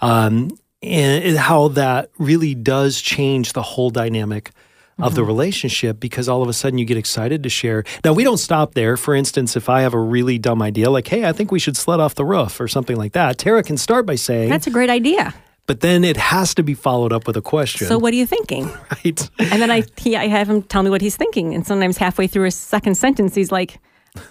um, 0.00 0.56
and 0.84 1.36
how 1.36 1.68
that 1.68 2.10
really 2.18 2.54
does 2.54 3.00
change 3.00 3.52
the 3.52 3.62
whole 3.62 3.90
dynamic 3.90 4.50
of 4.98 5.14
the 5.14 5.22
mm-hmm. 5.22 5.28
relationship 5.28 5.98
because 5.98 6.28
all 6.28 6.42
of 6.42 6.48
a 6.48 6.52
sudden 6.52 6.78
you 6.78 6.84
get 6.84 6.96
excited 6.96 7.42
to 7.42 7.48
share. 7.48 7.84
Now, 8.04 8.12
we 8.12 8.22
don't 8.22 8.38
stop 8.38 8.74
there. 8.74 8.96
For 8.96 9.14
instance, 9.14 9.56
if 9.56 9.68
I 9.68 9.80
have 9.80 9.94
a 9.94 9.98
really 9.98 10.38
dumb 10.38 10.62
idea, 10.62 10.90
like, 10.90 11.08
hey, 11.08 11.24
I 11.24 11.32
think 11.32 11.50
we 11.50 11.58
should 11.58 11.76
sled 11.76 12.00
off 12.00 12.14
the 12.14 12.24
roof 12.24 12.60
or 12.60 12.68
something 12.68 12.96
like 12.96 13.12
that, 13.12 13.38
Tara 13.38 13.62
can 13.62 13.76
start 13.76 14.06
by 14.06 14.14
saying, 14.14 14.50
That's 14.50 14.66
a 14.66 14.70
great 14.70 14.90
idea. 14.90 15.34
but 15.66 15.80
then 15.80 16.04
it 16.04 16.16
has 16.16 16.54
to 16.54 16.62
be 16.62 16.74
followed 16.74 17.12
up 17.12 17.26
with 17.26 17.36
a 17.36 17.42
question. 17.42 17.88
So 17.88 17.98
what 17.98 18.12
are 18.12 18.16
you 18.16 18.26
thinking? 18.26 18.66
right? 18.90 19.30
And 19.38 19.60
then 19.60 19.70
I 19.70 19.82
he, 19.96 20.16
I 20.16 20.28
have 20.28 20.48
him 20.48 20.62
tell 20.62 20.82
me 20.82 20.90
what 20.90 21.00
he's 21.00 21.16
thinking, 21.16 21.54
and 21.54 21.66
sometimes 21.66 21.96
halfway 21.96 22.26
through 22.26 22.46
a 22.46 22.50
second 22.52 22.96
sentence, 22.96 23.34
he's 23.34 23.50
like, 23.50 23.80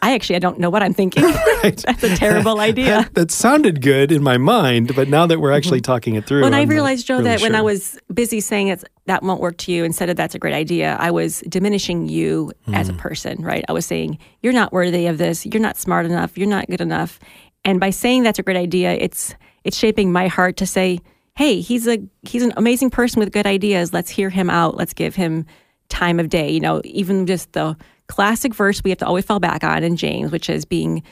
"I 0.02 0.14
actually 0.14 0.36
I 0.38 0.40
don't 0.40 0.60
know 0.60 0.70
what 0.70 0.82
I'm 0.84 0.94
thinking. 0.94 1.24
That's 1.64 1.84
a 2.04 2.16
terrible 2.16 2.60
idea." 2.60 3.10
that, 3.14 3.32
sounded 3.32 3.82
good 3.82 4.12
in 4.12 4.22
my 4.24 4.38
mind, 4.38 4.96
but 4.96 5.08
now 5.10 5.26
that 5.26 5.40
we're 5.40 5.52
actually 5.52 5.82
talking 5.82 6.16
it 6.16 6.26
through, 6.26 6.42
When 6.42 6.54
I 6.54 6.64
realized, 6.64 7.08
Joe, 7.08 7.18
really 7.18 7.30
that 7.30 7.42
when 7.42 7.56
I 7.56 7.62
was 7.62 7.98
busy 8.14 8.40
saying 8.40 8.68
it's 8.68 8.86
that 9.06 9.24
won't 9.24 9.42
work 9.42 9.58
to 9.58 9.72
you 9.72 9.84
instead 9.84 10.10
of 10.10 10.16
that's 10.16 10.36
a 10.36 10.40
great 10.40 10.54
idea, 10.54 10.96
I 11.00 11.12
was 11.12 11.42
diminishing 11.50 12.08
you 12.10 12.52
as 12.74 12.88
Hmm. 12.90 12.96
a 12.96 12.98
person, 12.98 13.42
right? 13.44 13.66
I 13.68 13.74
was 13.74 13.86
saying 13.86 14.18
you're 14.42 14.54
not 14.54 14.72
worthy 14.72 15.08
of 15.08 15.18
this, 15.18 15.46
you're 15.46 15.62
not 15.62 15.78
smart 15.78 16.06
enough, 16.06 16.38
you're 16.38 16.48
not 16.48 16.68
good 16.68 16.82
enough. 16.82 17.20
And 17.66 17.80
by 17.80 17.90
saying 17.92 18.24
that's 18.24 18.40
a 18.40 18.44
great 18.44 18.58
idea, 18.58 18.94
it's 18.94 19.36
it's 19.63 19.78
shaping 19.78 20.12
my 20.12 20.28
heart 20.28 20.58
to 20.58 20.66
say, 20.66 21.00
hey, 21.36 21.60
he's 21.62 21.88
a 21.88 21.98
he's 22.24 22.44
an 22.44 22.54
amazing 22.58 22.90
person 22.90 23.20
with 23.20 23.32
good 23.32 23.48
ideas. 23.48 23.92
Let's 23.94 24.10
hear 24.12 24.30
him 24.30 24.50
out. 24.50 24.75
Let's 24.78 24.94
give 24.94 25.16
him 25.16 25.46
time 25.90 26.20
of 26.20 26.30
day. 26.30 26.52
You 26.52 26.60
know, 26.60 26.82
even 26.84 27.25
just 27.25 27.54
the 27.54 27.75
classic 28.07 28.53
verse 28.53 28.83
we 28.83 28.89
have 28.89 29.00
to 29.00 29.05
always 29.05 29.25
fall 29.25 29.39
back 29.39 29.63
on 29.63 29.83
in 29.83 29.95
James, 29.95 30.31
which 30.31 30.50
is 30.50 30.65
being 30.65 31.03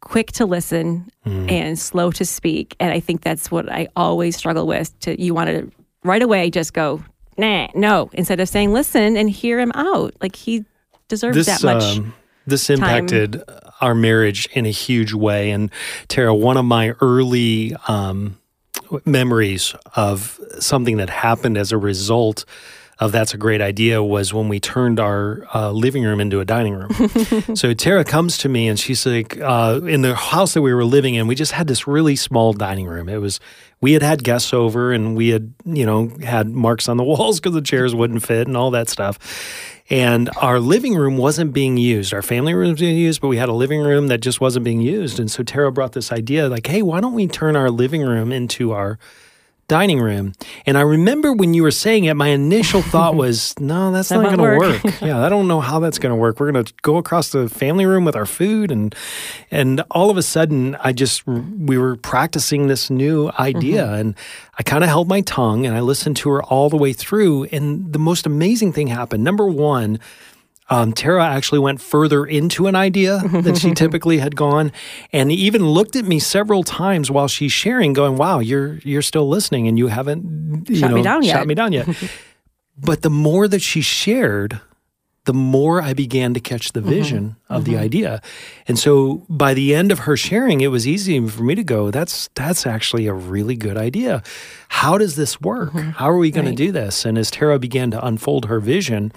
quick 0.00 0.30
to 0.32 0.46
listen 0.46 1.10
and 1.24 1.78
slow 1.78 2.10
to 2.12 2.24
speak. 2.24 2.76
And 2.78 2.92
I 2.92 3.00
think 3.00 3.22
that's 3.22 3.50
what 3.50 3.70
I 3.70 3.88
always 3.96 4.36
struggle 4.36 4.66
with. 4.66 4.98
To 5.00 5.20
you 5.20 5.34
want 5.34 5.50
to 5.50 5.70
right 6.04 6.22
away 6.22 6.50
just 6.50 6.72
go, 6.72 7.02
nah, 7.36 7.68
no, 7.74 8.10
instead 8.12 8.38
of 8.40 8.48
saying 8.48 8.72
listen 8.72 9.16
and 9.16 9.28
hear 9.28 9.58
him 9.58 9.72
out. 9.74 10.14
Like 10.20 10.36
he 10.36 10.64
deserves 11.08 11.36
this 11.36 11.46
that 11.46 11.62
much. 11.62 11.98
um, 11.98 12.14
this 12.46 12.70
impacted 12.70 13.42
our 13.80 13.94
marriage 13.94 14.46
in 14.52 14.66
a 14.66 14.70
huge 14.70 15.12
way. 15.12 15.50
And 15.50 15.70
Tara, 16.08 16.34
one 16.34 16.56
of 16.56 16.64
my 16.64 16.90
early 17.00 17.74
um, 17.88 18.38
memories 19.04 19.74
of 19.96 20.40
something 20.60 20.98
that 20.98 21.10
happened 21.10 21.58
as 21.58 21.72
a 21.72 21.78
result 21.78 22.44
of 22.98 23.12
that's 23.12 23.34
a 23.34 23.36
great 23.36 23.60
idea 23.60 24.02
was 24.02 24.32
when 24.32 24.48
we 24.48 24.58
turned 24.58 24.98
our 24.98 25.46
uh, 25.54 25.70
living 25.70 26.02
room 26.02 26.18
into 26.18 26.40
a 26.40 26.46
dining 26.46 26.74
room. 26.74 26.90
so 27.54 27.74
Tara 27.74 28.04
comes 28.04 28.38
to 28.38 28.48
me 28.48 28.68
and 28.68 28.80
she's 28.80 29.04
like, 29.04 29.38
uh, 29.38 29.80
in 29.84 30.00
the 30.00 30.14
house 30.14 30.54
that 30.54 30.62
we 30.62 30.72
were 30.72 30.84
living 30.84 31.14
in, 31.14 31.26
we 31.26 31.34
just 31.34 31.52
had 31.52 31.66
this 31.66 31.86
really 31.86 32.16
small 32.16 32.54
dining 32.54 32.86
room. 32.86 33.10
It 33.10 33.18
was, 33.18 33.38
we 33.82 33.92
had 33.92 34.02
had 34.02 34.24
guests 34.24 34.54
over 34.54 34.92
and 34.92 35.14
we 35.14 35.28
had, 35.28 35.52
you 35.66 35.84
know, 35.84 36.08
had 36.22 36.48
marks 36.48 36.88
on 36.88 36.96
the 36.96 37.04
walls 37.04 37.38
because 37.38 37.52
the 37.52 37.60
chairs 37.60 37.94
wouldn't 37.94 38.24
fit 38.24 38.46
and 38.46 38.56
all 38.56 38.70
that 38.70 38.88
stuff. 38.88 39.18
And 39.90 40.30
our 40.38 40.58
living 40.58 40.94
room 40.96 41.18
wasn't 41.18 41.52
being 41.52 41.76
used. 41.76 42.14
Our 42.14 42.22
family 42.22 42.54
room 42.54 42.70
was 42.70 42.80
being 42.80 42.96
used, 42.96 43.20
but 43.20 43.28
we 43.28 43.36
had 43.36 43.50
a 43.50 43.52
living 43.52 43.82
room 43.82 44.06
that 44.08 44.18
just 44.18 44.40
wasn't 44.40 44.64
being 44.64 44.80
used. 44.80 45.20
And 45.20 45.30
so 45.30 45.42
Tara 45.42 45.70
brought 45.70 45.92
this 45.92 46.10
idea 46.10 46.48
like, 46.48 46.66
hey, 46.66 46.82
why 46.82 47.00
don't 47.00 47.12
we 47.12 47.28
turn 47.28 47.56
our 47.56 47.70
living 47.70 48.02
room 48.02 48.32
into 48.32 48.72
our 48.72 48.98
dining 49.68 50.00
room. 50.00 50.32
And 50.64 50.78
I 50.78 50.82
remember 50.82 51.32
when 51.32 51.52
you 51.54 51.62
were 51.62 51.70
saying 51.70 52.04
it, 52.04 52.14
my 52.14 52.28
initial 52.28 52.82
thought 52.82 53.14
was, 53.24 53.54
no, 53.58 53.90
that's 53.92 54.08
That 54.10 54.16
not 54.22 54.36
going 54.36 54.38
to 54.38 54.42
work. 54.58 54.84
work. 54.84 55.00
yeah, 55.02 55.24
I 55.24 55.28
don't 55.28 55.48
know 55.48 55.60
how 55.60 55.80
that's 55.80 55.98
going 55.98 56.10
to 56.10 56.16
work. 56.16 56.38
We're 56.38 56.52
going 56.52 56.64
to 56.64 56.72
go 56.82 56.96
across 56.96 57.30
the 57.30 57.48
family 57.48 57.84
room 57.86 58.04
with 58.04 58.14
our 58.16 58.26
food, 58.26 58.70
and 58.70 58.94
and 59.50 59.82
all 59.90 60.10
of 60.10 60.16
a 60.16 60.22
sudden, 60.22 60.76
I 60.76 60.92
just 60.92 61.26
we 61.26 61.78
were 61.78 61.96
practicing 61.96 62.66
this 62.68 62.90
new 62.90 63.30
idea, 63.38 63.84
Mm-hmm. 63.84 63.94
and 63.94 64.14
I 64.58 64.62
kind 64.62 64.82
of 64.84 64.88
held 64.88 65.08
my 65.08 65.20
tongue 65.22 65.66
and 65.66 65.74
I 65.76 65.80
listened 65.80 66.16
to 66.18 66.30
her 66.30 66.42
all 66.42 66.70
the 66.70 66.76
way 66.76 66.92
through. 66.92 67.44
And 67.52 67.92
the 67.92 67.98
most 67.98 68.26
amazing 68.26 68.72
thing 68.72 68.86
happened. 68.86 69.22
Number 69.24 69.46
one. 69.46 69.98
Um, 70.68 70.92
Tara 70.92 71.24
actually 71.24 71.60
went 71.60 71.80
further 71.80 72.24
into 72.24 72.66
an 72.66 72.74
idea 72.74 73.18
than 73.18 73.54
she 73.54 73.72
typically 73.74 74.18
had 74.18 74.34
gone, 74.34 74.72
and 75.12 75.30
even 75.30 75.64
looked 75.64 75.94
at 75.94 76.04
me 76.04 76.18
several 76.18 76.64
times 76.64 77.10
while 77.10 77.28
she's 77.28 77.52
sharing, 77.52 77.92
going, 77.92 78.16
"Wow, 78.16 78.40
you're 78.40 78.78
you're 78.78 79.02
still 79.02 79.28
listening, 79.28 79.68
and 79.68 79.78
you 79.78 79.86
haven't 79.86 80.68
you 80.68 80.76
Shot 80.76 80.90
know 80.90 80.96
me 80.96 81.02
down 81.02 81.22
shot 81.22 81.28
yet." 81.28 81.46
me 81.46 81.54
down 81.54 81.72
yet." 81.72 81.88
but 82.78 83.02
the 83.02 83.10
more 83.10 83.46
that 83.46 83.62
she 83.62 83.80
shared, 83.80 84.60
the 85.24 85.32
more 85.32 85.80
I 85.80 85.94
began 85.94 86.34
to 86.34 86.40
catch 86.40 86.72
the 86.72 86.80
mm-hmm. 86.80 86.88
vision 86.88 87.36
of 87.48 87.64
the 87.64 87.74
mm-hmm. 87.74 87.82
idea, 87.82 88.22
and 88.66 88.76
so 88.76 89.24
by 89.28 89.54
the 89.54 89.72
end 89.72 89.92
of 89.92 90.00
her 90.00 90.16
sharing, 90.16 90.62
it 90.62 90.68
was 90.68 90.84
easy 90.84 91.24
for 91.28 91.44
me 91.44 91.54
to 91.54 91.64
go, 91.64 91.92
"That's 91.92 92.28
that's 92.34 92.66
actually 92.66 93.06
a 93.06 93.14
really 93.14 93.54
good 93.54 93.76
idea. 93.76 94.20
How 94.68 94.98
does 94.98 95.14
this 95.14 95.40
work? 95.40 95.72
Mm-hmm. 95.72 95.90
How 95.90 96.10
are 96.10 96.18
we 96.18 96.32
going 96.32 96.46
Right. 96.46 96.56
to 96.56 96.64
do 96.66 96.72
this?" 96.72 97.04
And 97.04 97.16
as 97.16 97.30
Tara 97.30 97.60
began 97.60 97.92
to 97.92 98.04
unfold 98.04 98.46
her 98.46 98.58
vision. 98.58 99.12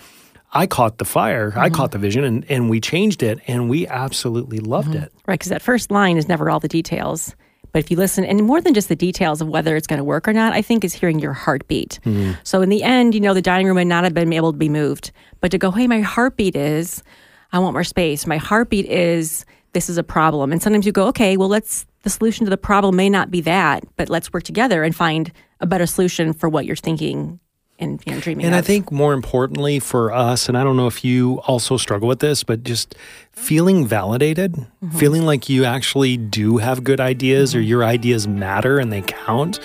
I 0.51 0.67
caught 0.67 0.97
the 0.97 1.05
fire. 1.05 1.53
I 1.55 1.67
mm-hmm. 1.67 1.75
caught 1.75 1.91
the 1.91 1.99
vision 1.99 2.23
and, 2.23 2.45
and 2.49 2.69
we 2.69 2.79
changed 2.79 3.21
it 3.21 3.39
and 3.47 3.69
we 3.69 3.87
absolutely 3.87 4.59
loved 4.59 4.89
mm-hmm. 4.89 5.03
it. 5.03 5.13
Right, 5.27 5.39
because 5.39 5.49
that 5.49 5.61
first 5.61 5.91
line 5.91 6.17
is 6.17 6.27
never 6.27 6.49
all 6.49 6.59
the 6.59 6.67
details. 6.67 7.35
But 7.71 7.79
if 7.79 7.91
you 7.91 7.97
listen, 7.97 8.25
and 8.25 8.43
more 8.43 8.61
than 8.61 8.73
just 8.73 8.89
the 8.89 8.95
details 8.95 9.41
of 9.41 9.47
whether 9.47 9.75
it's 9.75 9.85
going 9.85 9.99
to 9.99 10.03
work 10.03 10.27
or 10.27 10.33
not, 10.33 10.53
I 10.53 10.63
think 10.63 10.83
is 10.83 10.93
hearing 10.93 11.19
your 11.19 11.33
heartbeat. 11.33 11.99
Mm-hmm. 12.03 12.33
So 12.43 12.63
in 12.63 12.69
the 12.69 12.81
end, 12.81 13.13
you 13.13 13.21
know, 13.21 13.35
the 13.35 13.43
dining 13.43 13.67
room 13.67 13.75
would 13.75 13.85
not 13.85 14.03
have 14.03 14.13
been 14.15 14.33
able 14.33 14.51
to 14.51 14.57
be 14.57 14.69
moved. 14.69 15.11
But 15.39 15.51
to 15.51 15.59
go, 15.59 15.69
hey, 15.69 15.85
my 15.85 16.01
heartbeat 16.01 16.55
is, 16.55 17.03
I 17.51 17.59
want 17.59 17.73
more 17.73 17.83
space. 17.83 18.25
My 18.25 18.37
heartbeat 18.37 18.87
is, 18.87 19.45
this 19.73 19.87
is 19.87 19.99
a 19.99 20.03
problem. 20.03 20.51
And 20.51 20.63
sometimes 20.63 20.87
you 20.87 20.91
go, 20.91 21.07
okay, 21.07 21.37
well, 21.37 21.47
let's, 21.47 21.85
the 22.01 22.09
solution 22.09 22.45
to 22.45 22.49
the 22.49 22.57
problem 22.57 22.95
may 22.95 23.09
not 23.09 23.29
be 23.29 23.41
that, 23.41 23.83
but 23.97 24.09
let's 24.09 24.33
work 24.33 24.43
together 24.43 24.83
and 24.83 24.95
find 24.95 25.31
a 25.59 25.67
better 25.67 25.85
solution 25.85 26.33
for 26.33 26.49
what 26.49 26.65
you're 26.65 26.75
thinking 26.75 27.39
and 27.79 28.01
you 28.05 28.13
know, 28.13 28.19
dreaming 28.19 28.45
And 28.45 28.55
I 28.55 28.61
think 28.61 28.91
more 28.91 29.13
importantly 29.13 29.79
for 29.79 30.11
us, 30.11 30.47
and 30.47 30.57
I 30.57 30.63
don't 30.63 30.77
know 30.77 30.87
if 30.87 31.03
you 31.03 31.39
also 31.45 31.77
struggle 31.77 32.07
with 32.07 32.19
this, 32.19 32.43
but 32.43 32.63
just 32.63 32.95
feeling 33.31 33.87
validated, 33.87 34.53
mm-hmm. 34.53 34.97
feeling 34.97 35.25
like 35.25 35.49
you 35.49 35.65
actually 35.65 36.17
do 36.17 36.57
have 36.57 36.83
good 36.83 36.99
ideas 36.99 37.55
or 37.55 37.59
mm-hmm. 37.59 37.67
your 37.67 37.83
ideas 37.83 38.27
matter 38.27 38.79
and 38.79 38.91
they 38.91 39.01
count 39.01 39.59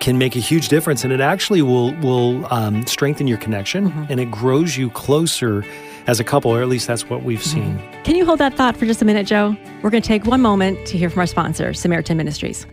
can 0.00 0.18
make 0.18 0.36
a 0.36 0.40
huge 0.40 0.68
difference. 0.68 1.04
And 1.04 1.12
it 1.12 1.20
actually 1.20 1.62
will 1.62 1.94
will 2.00 2.52
um, 2.52 2.86
strengthen 2.86 3.26
your 3.26 3.38
connection 3.38 3.90
mm-hmm. 3.90 4.04
and 4.10 4.20
it 4.20 4.30
grows 4.30 4.76
you 4.76 4.90
closer 4.90 5.64
as 6.06 6.20
a 6.20 6.24
couple 6.24 6.50
or 6.50 6.60
at 6.60 6.68
least 6.68 6.86
that's 6.86 7.08
what 7.08 7.22
we've 7.22 7.42
seen. 7.42 7.78
Can 8.02 8.16
you 8.16 8.26
hold 8.26 8.38
that 8.40 8.54
thought 8.54 8.76
for 8.76 8.84
just 8.84 9.00
a 9.00 9.04
minute, 9.04 9.26
Joe? 9.26 9.56
We're 9.82 9.90
going 9.90 10.02
to 10.02 10.06
take 10.06 10.26
one 10.26 10.42
moment 10.42 10.86
to 10.88 10.98
hear 10.98 11.08
from 11.08 11.20
our 11.20 11.26
sponsor, 11.26 11.72
Samaritan 11.72 12.16
Ministries. 12.18 12.66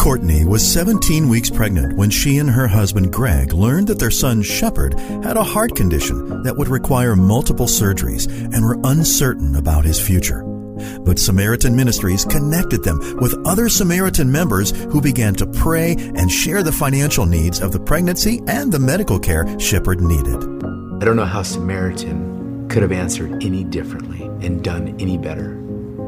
Courtney 0.00 0.46
was 0.46 0.66
17 0.66 1.28
weeks 1.28 1.50
pregnant 1.50 1.98
when 1.98 2.08
she 2.08 2.38
and 2.38 2.48
her 2.48 2.66
husband 2.66 3.12
Greg 3.12 3.52
learned 3.52 3.86
that 3.88 3.98
their 3.98 4.10
son 4.10 4.40
Shepard 4.40 4.98
had 4.98 5.36
a 5.36 5.44
heart 5.44 5.76
condition 5.76 6.42
that 6.42 6.56
would 6.56 6.68
require 6.68 7.14
multiple 7.14 7.66
surgeries 7.66 8.26
and 8.26 8.64
were 8.64 8.78
uncertain 8.84 9.56
about 9.56 9.84
his 9.84 10.00
future. 10.00 10.42
But 11.04 11.18
Samaritan 11.18 11.76
Ministries 11.76 12.24
connected 12.24 12.82
them 12.82 12.98
with 13.20 13.46
other 13.46 13.68
Samaritan 13.68 14.32
members 14.32 14.70
who 14.70 15.02
began 15.02 15.34
to 15.34 15.46
pray 15.46 15.96
and 16.14 16.32
share 16.32 16.62
the 16.62 16.72
financial 16.72 17.26
needs 17.26 17.60
of 17.60 17.70
the 17.70 17.80
pregnancy 17.80 18.40
and 18.46 18.72
the 18.72 18.78
medical 18.78 19.18
care 19.18 19.46
Shepard 19.60 20.00
needed. 20.00 20.42
I 21.02 21.04
don't 21.04 21.16
know 21.16 21.26
how 21.26 21.42
Samaritan 21.42 22.70
could 22.70 22.80
have 22.80 22.92
answered 22.92 23.44
any 23.44 23.64
differently 23.64 24.22
and 24.22 24.64
done 24.64 24.96
any 24.98 25.18
better. 25.18 25.58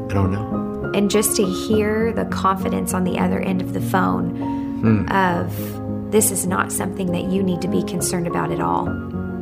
I 0.09 0.15
don't 0.15 0.31
know. 0.31 0.62
And 0.93 1.09
just 1.09 1.35
to 1.37 1.45
hear 1.45 2.13
the 2.13 2.25
confidence 2.25 2.93
on 2.93 3.03
the 3.03 3.17
other 3.17 3.39
end 3.39 3.61
of 3.61 3.73
the 3.73 3.81
phone 3.81 4.29
hmm. 4.81 5.11
of 5.11 6.11
this 6.11 6.29
is 6.29 6.45
not 6.45 6.71
something 6.71 7.11
that 7.11 7.23
you 7.31 7.41
need 7.41 7.61
to 7.61 7.67
be 7.67 7.83
concerned 7.83 8.27
about 8.27 8.51
at 8.51 8.59
all. 8.59 8.87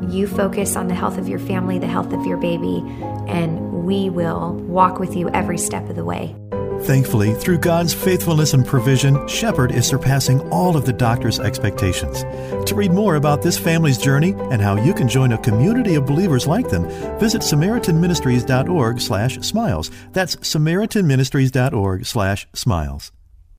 You 0.10 0.28
focus 0.28 0.76
on 0.76 0.88
the 0.88 0.96
health 0.96 1.18
of 1.18 1.28
your 1.28 1.40
family, 1.40 1.78
the 1.80 1.88
health 1.88 2.14
of 2.14 2.26
your 2.26 2.38
baby, 2.38 2.84
and 3.28 3.84
we 3.84 4.10
will 4.10 4.54
walk 4.54 5.00
with 5.00 5.16
you 5.16 5.30
every 5.30 5.58
step 5.58 5.90
of 5.90 5.96
the 5.96 6.06
way. 6.06 6.36
Thankfully, 6.84 7.36
through 7.36 7.60
God's 7.60 7.94
faithfulness 7.94 8.54
and 8.54 8.66
provision, 8.66 9.28
Shepherd 9.28 9.72
is 9.72 9.86
surpassing 9.86 10.42
all 10.50 10.76
of 10.76 10.86
the 10.86 10.92
doctor's 10.92 11.40
expectations. 11.40 12.24
To 12.68 12.76
read 12.76 12.92
more 12.92 13.16
about 13.16 13.44
this 13.44 13.58
family's 13.58 13.98
journey 13.98 14.36
and 14.52 14.62
how 14.62 14.76
you 14.76 14.94
can 14.94 15.08
join 15.08 15.32
a 15.32 15.38
community 15.38 15.96
of 15.96 16.06
believers 16.06 16.48
like 16.48 16.68
them, 16.70 16.90
visit 17.20 17.44
samaritanministries.org/smiles. 17.44 19.92
That's 20.12 20.36
samaritanministries.org/smiles. 20.38 23.12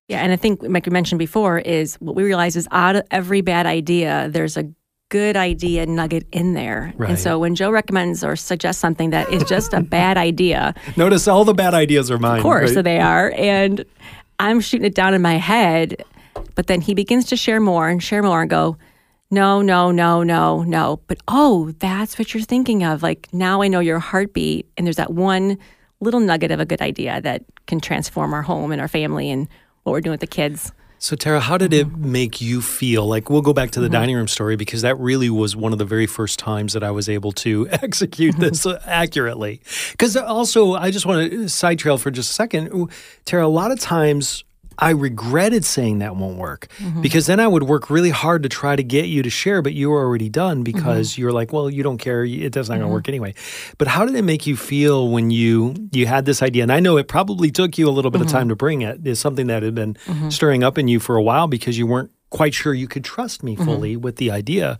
Yeah, 0.09 0.19
and 0.19 0.33
I 0.33 0.37
think, 0.37 0.61
like 0.63 0.85
we 0.85 0.91
mentioned 0.91 1.21
before, 1.21 1.59
is 1.59 1.95
what 2.01 2.17
we 2.17 2.25
realize 2.25 2.57
is 2.57 2.67
out 2.73 2.97
of 2.97 3.05
every 3.11 3.41
bad 3.41 3.67
idea, 3.67 4.29
there's 4.31 4.57
a 4.57 4.65
good 5.13 5.37
idea 5.37 5.85
nugget 5.85 6.27
in 6.33 6.55
there. 6.55 6.95
Right. 6.97 7.11
And 7.11 7.19
so 7.19 7.39
when 7.39 7.55
Joe 7.55 7.71
recommends 7.71 8.25
or 8.25 8.35
suggests 8.35 8.81
something 8.81 9.11
that 9.11 9.31
is 9.31 9.45
just 9.45 9.75
a 9.75 9.83
bad 9.83 10.17
idea, 10.17 10.75
notice 10.97 11.29
all 11.29 11.45
the 11.45 11.53
bad 11.53 11.75
ideas 11.75 12.11
are 12.11 12.19
mine 12.19 12.39
of 12.39 12.43
course 12.43 12.75
right? 12.75 12.83
they 12.83 12.99
are, 12.99 13.31
and 13.37 13.85
I'm 14.39 14.61
shooting 14.61 14.87
it 14.87 14.95
down 14.95 15.13
in 15.13 15.21
my 15.21 15.35
head, 15.35 16.03
but 16.55 16.67
then 16.67 16.81
he 16.81 16.95
begins 16.95 17.27
to 17.27 17.37
share 17.37 17.61
more 17.61 17.91
and 17.91 18.03
share 18.03 18.23
more 18.23 18.41
and 18.41 18.49
go, 18.49 18.79
no, 19.31 19.61
no, 19.61 19.91
no, 19.91 20.23
no, 20.23 20.63
no. 20.63 21.01
But 21.07 21.19
oh, 21.29 21.73
that's 21.79 22.19
what 22.19 22.33
you're 22.33 22.43
thinking 22.43 22.83
of. 22.83 23.03
Like 23.03 23.29
now 23.35 23.61
I 23.61 23.69
know 23.69 23.81
your 23.81 23.99
heartbeat, 23.99 24.67
and 24.79 24.87
there's 24.87 24.97
that 24.97 25.13
one 25.13 25.59
little 26.01 26.21
nugget 26.21 26.51
of 26.51 26.59
a 26.59 26.65
good 26.65 26.81
idea 26.81 27.21
that 27.21 27.45
can 27.67 27.81
transform 27.81 28.33
our 28.33 28.43
home 28.43 28.73
and 28.73 28.81
our 28.81 28.89
family 28.89 29.31
and 29.31 29.47
what 29.83 29.93
we're 29.93 30.01
doing 30.01 30.13
with 30.13 30.21
the 30.21 30.27
kids. 30.27 30.73
So, 31.03 31.17
Tara, 31.17 31.41
how 31.41 31.59
did 31.59 31.73
it 31.73 31.97
make 31.97 32.41
you 32.41 32.63
feel? 32.63 33.09
Like, 33.09 33.29
we'll 33.29 33.43
go 33.43 33.53
back 33.53 33.73
to 33.73 33.81
the 33.81 33.89
dining 33.89 34.15
room 34.15 34.29
story 34.29 34.55
because 34.55 34.83
that 34.83 34.95
really 35.01 35.29
was 35.29 35.57
one 35.57 35.73
of 35.73 35.81
the 35.81 35.85
very 35.85 36.07
first 36.07 36.39
times 36.39 36.75
that 36.75 36.85
I 36.85 36.93
was 36.93 37.09
able 37.09 37.33
to 37.33 37.67
execute 37.73 38.37
this 38.37 38.65
uh, 38.65 38.81
accurately. 38.87 39.61
Because 39.91 40.17
also, 40.17 40.75
I 40.75 40.93
just 40.93 41.05
want 41.05 41.29
to 41.29 41.49
side 41.49 41.81
trail 41.81 41.99
for 41.99 42.13
just 42.13 42.31
a 42.31 42.35
second. 42.35 42.89
Tara, 43.25 43.45
a 43.45 43.49
lot 43.49 43.73
of 43.73 43.81
times 43.81 44.45
I 44.79 44.91
regretted 44.91 45.65
saying 45.65 45.99
that 45.99 46.17
won't 46.17 46.39
work 46.39 46.69
mm-hmm. 46.79 47.03
because 47.03 47.27
then 47.27 47.41
I 47.41 47.49
would 47.49 47.65
work 47.65 47.91
really 47.91 48.11
hard 48.11 48.43
to 48.43 48.49
try 48.49 48.77
to 48.77 48.83
get 48.83 49.07
you 49.07 49.23
to 49.23 49.31
share, 49.31 49.63
but 49.63 49.73
you 49.75 49.91
were 49.91 50.03
already 50.03 50.29
done 50.29 50.59
mm-hmm. 50.59 50.77
because 50.77 51.19
you're 51.19 51.33
like, 51.33 51.53
well, 51.53 51.71
you 51.71 51.83
don't 51.83 51.99
care. 51.99 52.25
It 52.25 52.53
doesn't 52.53 52.77
going 52.77 52.89
to 52.89 52.93
work 52.93 53.09
anyway. 53.09 53.35
But 53.79 53.89
how 53.89 54.05
did 54.05 54.15
it 54.15 54.23
make 54.23 54.47
you 54.47 54.57
feel 54.57 55.09
when 55.09 55.31
you 55.31 55.75
you 55.93 56.07
had 56.07 56.25
this 56.25 56.43
idea? 56.43 56.63
And 56.63 56.73
I 56.73 56.81
know 56.81 56.97
it 56.97 57.09
probably 57.09 57.51
took 57.51 57.79
you 57.79 57.89
a 57.89 57.91
little 57.91 58.11
bit 58.11 58.21
of 58.21 58.29
mm-hmm. 58.29 58.37
time 58.37 58.49
to 58.49 58.57
bring 58.57 58.83
it. 58.83 59.07
It's 59.07 59.21
something 59.21 59.47
that 59.49 59.63
had 59.63 59.75
been 59.75 59.97
stirring 60.31 60.63
up 60.65 60.79
in 60.79 60.89
you 60.89 61.01
for 61.01 61.17
a 61.17 61.23
while 61.23 61.47
because 61.47 61.79
you 61.79 61.87
weren't 61.87 62.11
quite 62.31 62.55
sure 62.55 62.73
you 62.73 62.89
could 62.89 63.05
trust 63.05 63.43
me 63.43 63.55
fully 63.55 63.95
with 63.97 64.17
the 64.17 64.31
idea. 64.31 64.79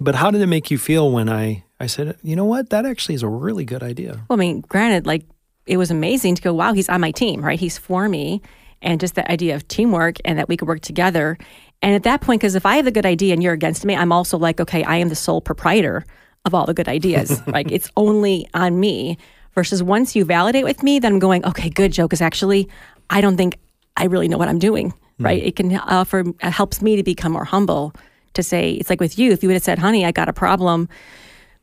But 0.00 0.14
how 0.14 0.30
did 0.30 0.40
it 0.40 0.46
make 0.46 0.70
you 0.70 0.78
feel 0.78 1.10
when 1.12 1.28
I 1.28 1.64
I 1.78 1.86
said, 1.86 2.16
you 2.22 2.34
know 2.34 2.46
what, 2.46 2.70
that 2.70 2.86
actually 2.86 3.14
is 3.14 3.22
a 3.22 3.28
really 3.28 3.64
good 3.64 3.82
idea. 3.82 4.24
Well, 4.28 4.38
I 4.38 4.40
mean, 4.40 4.62
granted, 4.62 5.06
like 5.06 5.26
it 5.66 5.76
was 5.76 5.90
amazing 5.90 6.34
to 6.36 6.42
go, 6.42 6.54
wow, 6.54 6.72
he's 6.72 6.88
on 6.88 7.00
my 7.00 7.10
team, 7.10 7.44
right? 7.44 7.58
He's 7.58 7.78
for 7.78 8.08
me. 8.08 8.42
And 8.84 9.00
just 9.00 9.16
the 9.16 9.28
idea 9.30 9.56
of 9.56 9.66
teamwork 9.66 10.18
and 10.24 10.38
that 10.38 10.48
we 10.48 10.56
could 10.56 10.68
work 10.68 10.80
together. 10.80 11.36
And 11.82 11.94
at 11.94 12.04
that 12.04 12.20
point, 12.20 12.40
because 12.40 12.54
if 12.54 12.64
I 12.64 12.76
have 12.76 12.86
a 12.86 12.92
good 12.92 13.06
idea 13.06 13.32
and 13.32 13.42
you're 13.42 13.52
against 13.52 13.84
me, 13.84 13.96
I'm 13.96 14.12
also 14.12 14.38
like, 14.38 14.60
okay, 14.60 14.84
I 14.84 14.96
am 14.96 15.08
the 15.08 15.16
sole 15.16 15.40
proprietor 15.40 16.04
of 16.44 16.54
all 16.54 16.66
the 16.66 16.74
good 16.74 16.88
ideas. 16.88 17.42
like 17.46 17.72
it's 17.72 17.90
only 17.96 18.46
on 18.54 18.78
me. 18.78 19.18
Versus 19.54 19.82
once 19.82 20.16
you 20.16 20.24
validate 20.24 20.64
with 20.64 20.82
me, 20.82 20.98
then 20.98 21.12
I'm 21.12 21.18
going, 21.20 21.44
okay, 21.44 21.70
good, 21.70 21.92
Joe, 21.92 22.06
because 22.06 22.20
actually, 22.20 22.68
I 23.08 23.20
don't 23.20 23.36
think 23.36 23.56
I 23.96 24.06
really 24.06 24.26
know 24.26 24.36
what 24.36 24.48
I'm 24.48 24.58
doing, 24.58 24.92
hmm. 25.18 25.24
right? 25.24 25.42
It 25.42 25.56
can 25.56 25.76
offer, 25.76 26.20
it 26.20 26.50
helps 26.50 26.82
me 26.82 26.96
to 26.96 27.02
become 27.02 27.32
more 27.32 27.44
humble 27.44 27.94
to 28.34 28.42
say, 28.42 28.72
it's 28.72 28.90
like 28.90 29.00
with 29.00 29.18
you, 29.18 29.30
if 29.30 29.42
you 29.42 29.48
would 29.48 29.54
have 29.54 29.62
said, 29.62 29.78
honey, 29.78 30.04
I 30.04 30.12
got 30.12 30.28
a 30.28 30.32
problem. 30.32 30.88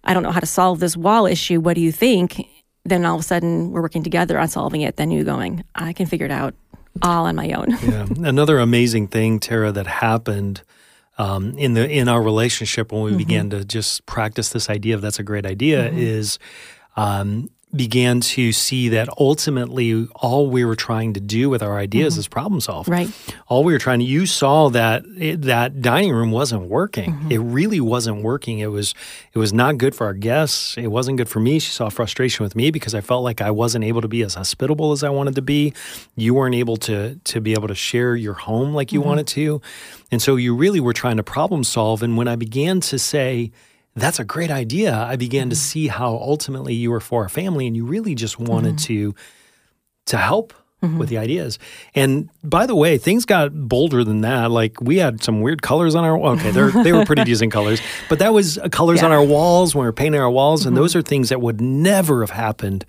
I 0.04 0.13
don't 0.13 0.24
know 0.24 0.32
how 0.32 0.40
to 0.40 0.46
solve 0.46 0.80
this 0.80 0.98
wall 0.98 1.25
issue. 1.25 1.60
What 1.60 1.75
do 1.75 1.82
you 1.82 1.92
think? 1.92 2.48
Then 2.86 3.06
all 3.06 3.16
of 3.16 3.22
a 3.22 3.24
sudden 3.24 3.72
we're 3.72 3.82
working 3.82 4.04
together 4.04 4.40
on 4.40 4.48
solving 4.48 4.82
it. 4.82 4.96
Then 4.96 5.12
you 5.12 5.24
going, 5.24 5.63
I 5.75 5.94
can 5.94 6.06
figure 6.06 6.25
it 6.25 6.32
out 6.32 6.56
all 7.01 7.25
on 7.25 7.36
my 7.36 7.51
own. 7.51 7.69
Yeah. 7.81 8.07
Another 8.24 8.60
amazing 8.60 9.07
thing, 9.07 9.39
Tara, 9.39 9.71
that 9.71 9.88
happened 9.88 10.62
um, 11.17 11.57
in 11.57 11.74
the 11.74 11.89
in 11.89 12.07
our 12.07 12.21
relationship 12.21 12.91
when 12.91 13.03
we 13.03 13.15
began 13.15 13.50
to 13.51 13.65
just 13.65 14.05
practice 14.05 14.50
this 14.50 14.69
idea 14.69 14.95
of 14.95 15.01
that's 15.01 15.19
a 15.19 15.24
great 15.24 15.45
idea 15.45 15.89
is 15.91 16.39
um, 16.95 17.50
began 17.75 18.20
to 18.20 18.51
see 18.51 18.90
that 18.90 19.08
ultimately 19.18 20.08
all 20.16 20.50
we 20.50 20.66
were 20.66 20.75
trying 20.75 21.13
to 21.13 21.20
do 21.20 21.50
with 21.50 21.63
our 21.63 21.78
ideas 21.78 22.13
mm-hmm. 22.13 22.20
is 22.20 22.28
problem 22.28 22.60
solve. 22.60 22.88
Right. 22.88 23.10
All 23.48 23.63
we 23.63 23.74
were 23.74 23.80
trying 23.80 24.00
to, 24.00 24.06
you 24.06 24.25
saw 24.25 24.70
that 24.70 25.04
it, 25.18 25.44
that 25.44 25.82
dining 25.82 26.12
room 26.12 26.32
wasn't 26.32 26.63
working. 26.63 27.13
Mm-hmm. 27.13 27.32
It 27.32 27.38
really 27.38 27.80
wasn't 27.80 28.24
working. 28.24 28.60
It 28.60 28.68
was 28.68 28.94
it 29.34 29.40
was 29.40 29.54
not 29.54 29.78
good 29.78 29.96
for 29.96 30.06
our 30.06 30.13
guests. 30.13 30.78
It 30.78 30.88
wasn't 30.88 31.18
good 31.18 31.30
for 31.30 31.40
me. 31.40 31.60
She 31.60 31.72
saw 31.72 31.90
frustration 31.90 32.44
with 32.44 32.56
me 32.56 32.72
because 32.72 32.94
I 32.94 33.01
felt 33.01 33.24
like 33.24 33.42
I 33.42 33.51
wasn't 33.51 33.86
able 33.86 34.01
to 34.01 34.08
be 34.08 34.22
as 34.22 34.36
hospitable 34.36 34.92
as 34.92 35.04
I 35.04 35.10
wanted 35.10 35.36
to 35.36 35.42
be. 35.42 35.74
You 36.16 36.34
weren't 36.34 36.56
able 36.56 36.78
to 36.78 37.16
to 37.16 37.42
be 37.42 37.54
able 37.54 37.70
to 37.70 37.75
share 37.75 38.16
your 38.16 38.34
home 38.34 38.74
like 38.74 38.92
you 38.92 39.00
mm-hmm. 39.00 39.10
wanted 39.10 39.28
to. 39.28 39.62
And 40.12 40.22
so 40.22 40.36
you 40.36 40.56
really 40.56 40.82
were 40.82 40.94
trying 40.94 41.18
to 41.18 41.24
problem 41.24 41.63
solve. 41.63 42.04
And 42.04 42.18
when 42.18 42.28
I 42.28 42.36
began 42.36 42.82
to 42.82 43.00
say, 43.00 43.51
that's 43.95 44.19
a 44.19 44.24
great 44.24 44.51
idea. 44.51 44.95
I 44.95 45.15
began 45.15 45.50
to 45.50 45.55
mm-hmm. 45.55 45.62
see 45.62 45.88
how 45.88 46.12
ultimately 46.12 46.74
you 46.74 46.91
were 46.91 47.00
for 47.00 47.24
our 47.24 47.29
family 47.29 47.67
and 47.67 47.75
you 47.75 47.86
really 47.86 48.15
just 48.15 48.39
wanted 48.39 48.75
mm-hmm. 48.75 49.12
to 49.12 49.15
to 50.07 50.17
help 50.17 50.53
mm-hmm. 50.81 50.98
with 50.98 51.10
the 51.10 51.17
ideas. 51.17 51.60
And 51.93 52.29
by 52.43 52.65
the 52.65 52.75
way, 52.75 52.98
things 52.98 53.25
got 53.25 53.53
bolder 53.53 54.03
than 54.03 54.21
that. 54.21 54.51
Like 54.51 54.81
we 54.81 54.98
had 54.98 55.24
some 55.24 55.41
weird 55.41 55.62
colors 55.62 55.95
on 55.95 56.03
our 56.03 56.17
okay, 56.17 56.51
they 56.51 56.83
they 56.83 56.93
were 56.93 57.05
pretty 57.05 57.24
decent 57.25 57.51
colors, 57.51 57.81
but 58.10 58.19
that 58.19 58.33
was 58.33 58.57
uh, 58.57 58.69
colors 58.69 59.03
on 59.03 59.12
our 59.12 59.24
walls 59.24 59.75
when 59.75 59.83
we 59.83 59.88
were 59.88 59.93
painting 59.93 60.21
our 60.21 60.31
walls 60.31 60.65
and 60.65 60.75
those 60.75 60.95
are 60.95 61.01
things 61.01 61.29
that 61.29 61.41
would 61.41 61.62
never 61.62 62.21
have 62.21 62.31
happened 62.31 62.86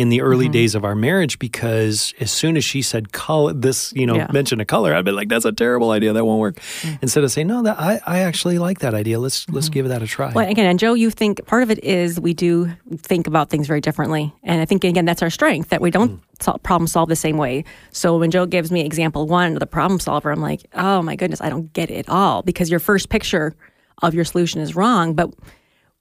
in 0.00 0.08
the 0.08 0.22
early 0.22 0.46
mm-hmm. 0.46 0.52
days 0.52 0.74
of 0.74 0.82
our 0.82 0.94
marriage 0.94 1.38
because 1.38 2.14
as 2.20 2.32
soon 2.32 2.56
as 2.56 2.64
she 2.64 2.80
said 2.80 3.12
color 3.12 3.52
this, 3.52 3.92
you 3.94 4.06
know, 4.06 4.16
Yeah. 4.16 4.28
mentioned 4.32 4.62
a 4.62 4.64
color, 4.64 4.94
I'd 4.94 5.04
be 5.04 5.10
like 5.10 5.28
that's 5.28 5.44
a 5.44 5.52
terrible 5.52 5.90
idea, 5.90 6.14
that 6.14 6.24
won't 6.24 6.40
work. 6.40 6.56
Mm. 6.56 6.98
Instead 7.02 7.22
of 7.22 7.30
saying, 7.30 7.48
"No, 7.48 7.62
that 7.62 7.78
I 7.78 8.00
I 8.06 8.20
actually 8.20 8.58
like 8.58 8.78
that 8.78 8.94
idea. 8.94 9.18
Let's 9.18 9.46
let's 9.50 9.66
mm-hmm. 9.66 9.74
give 9.74 9.88
that 9.88 10.02
a 10.02 10.06
try." 10.06 10.32
Well, 10.32 10.48
again, 10.48 10.64
and 10.64 10.78
Joe, 10.78 10.94
you 10.94 11.10
think 11.10 11.44
part 11.44 11.62
of 11.62 11.70
it 11.70 11.84
is 11.84 12.18
we 12.18 12.32
do 12.32 12.72
think 12.96 13.26
about 13.26 13.50
things 13.50 13.66
very 13.66 13.82
differently, 13.82 14.32
and 14.42 14.62
I 14.62 14.64
think 14.64 14.84
again 14.84 15.04
that's 15.04 15.22
our 15.22 15.30
strength 15.30 15.68
that 15.68 15.82
we 15.82 15.90
don't 15.90 16.12
mm. 16.12 16.42
sol- 16.42 16.58
problem 16.62 16.86
solve 16.86 17.10
the 17.10 17.16
same 17.16 17.36
way. 17.36 17.64
So 17.90 18.16
when 18.16 18.30
Joe 18.30 18.46
gives 18.46 18.72
me 18.72 18.80
example 18.80 19.26
one 19.26 19.52
of 19.52 19.60
the 19.60 19.66
problem 19.66 20.00
solver, 20.00 20.32
I'm 20.32 20.40
like, 20.40 20.62
oh 20.72 21.02
my 21.02 21.14
goodness, 21.14 21.42
I 21.42 21.50
don't 21.50 21.70
get 21.74 21.90
it 21.90 22.08
all 22.08 22.40
because 22.42 22.70
your 22.70 22.80
first 22.80 23.10
picture 23.10 23.54
of 24.00 24.14
your 24.14 24.24
solution 24.24 24.62
is 24.62 24.74
wrong, 24.74 25.12
but. 25.14 25.30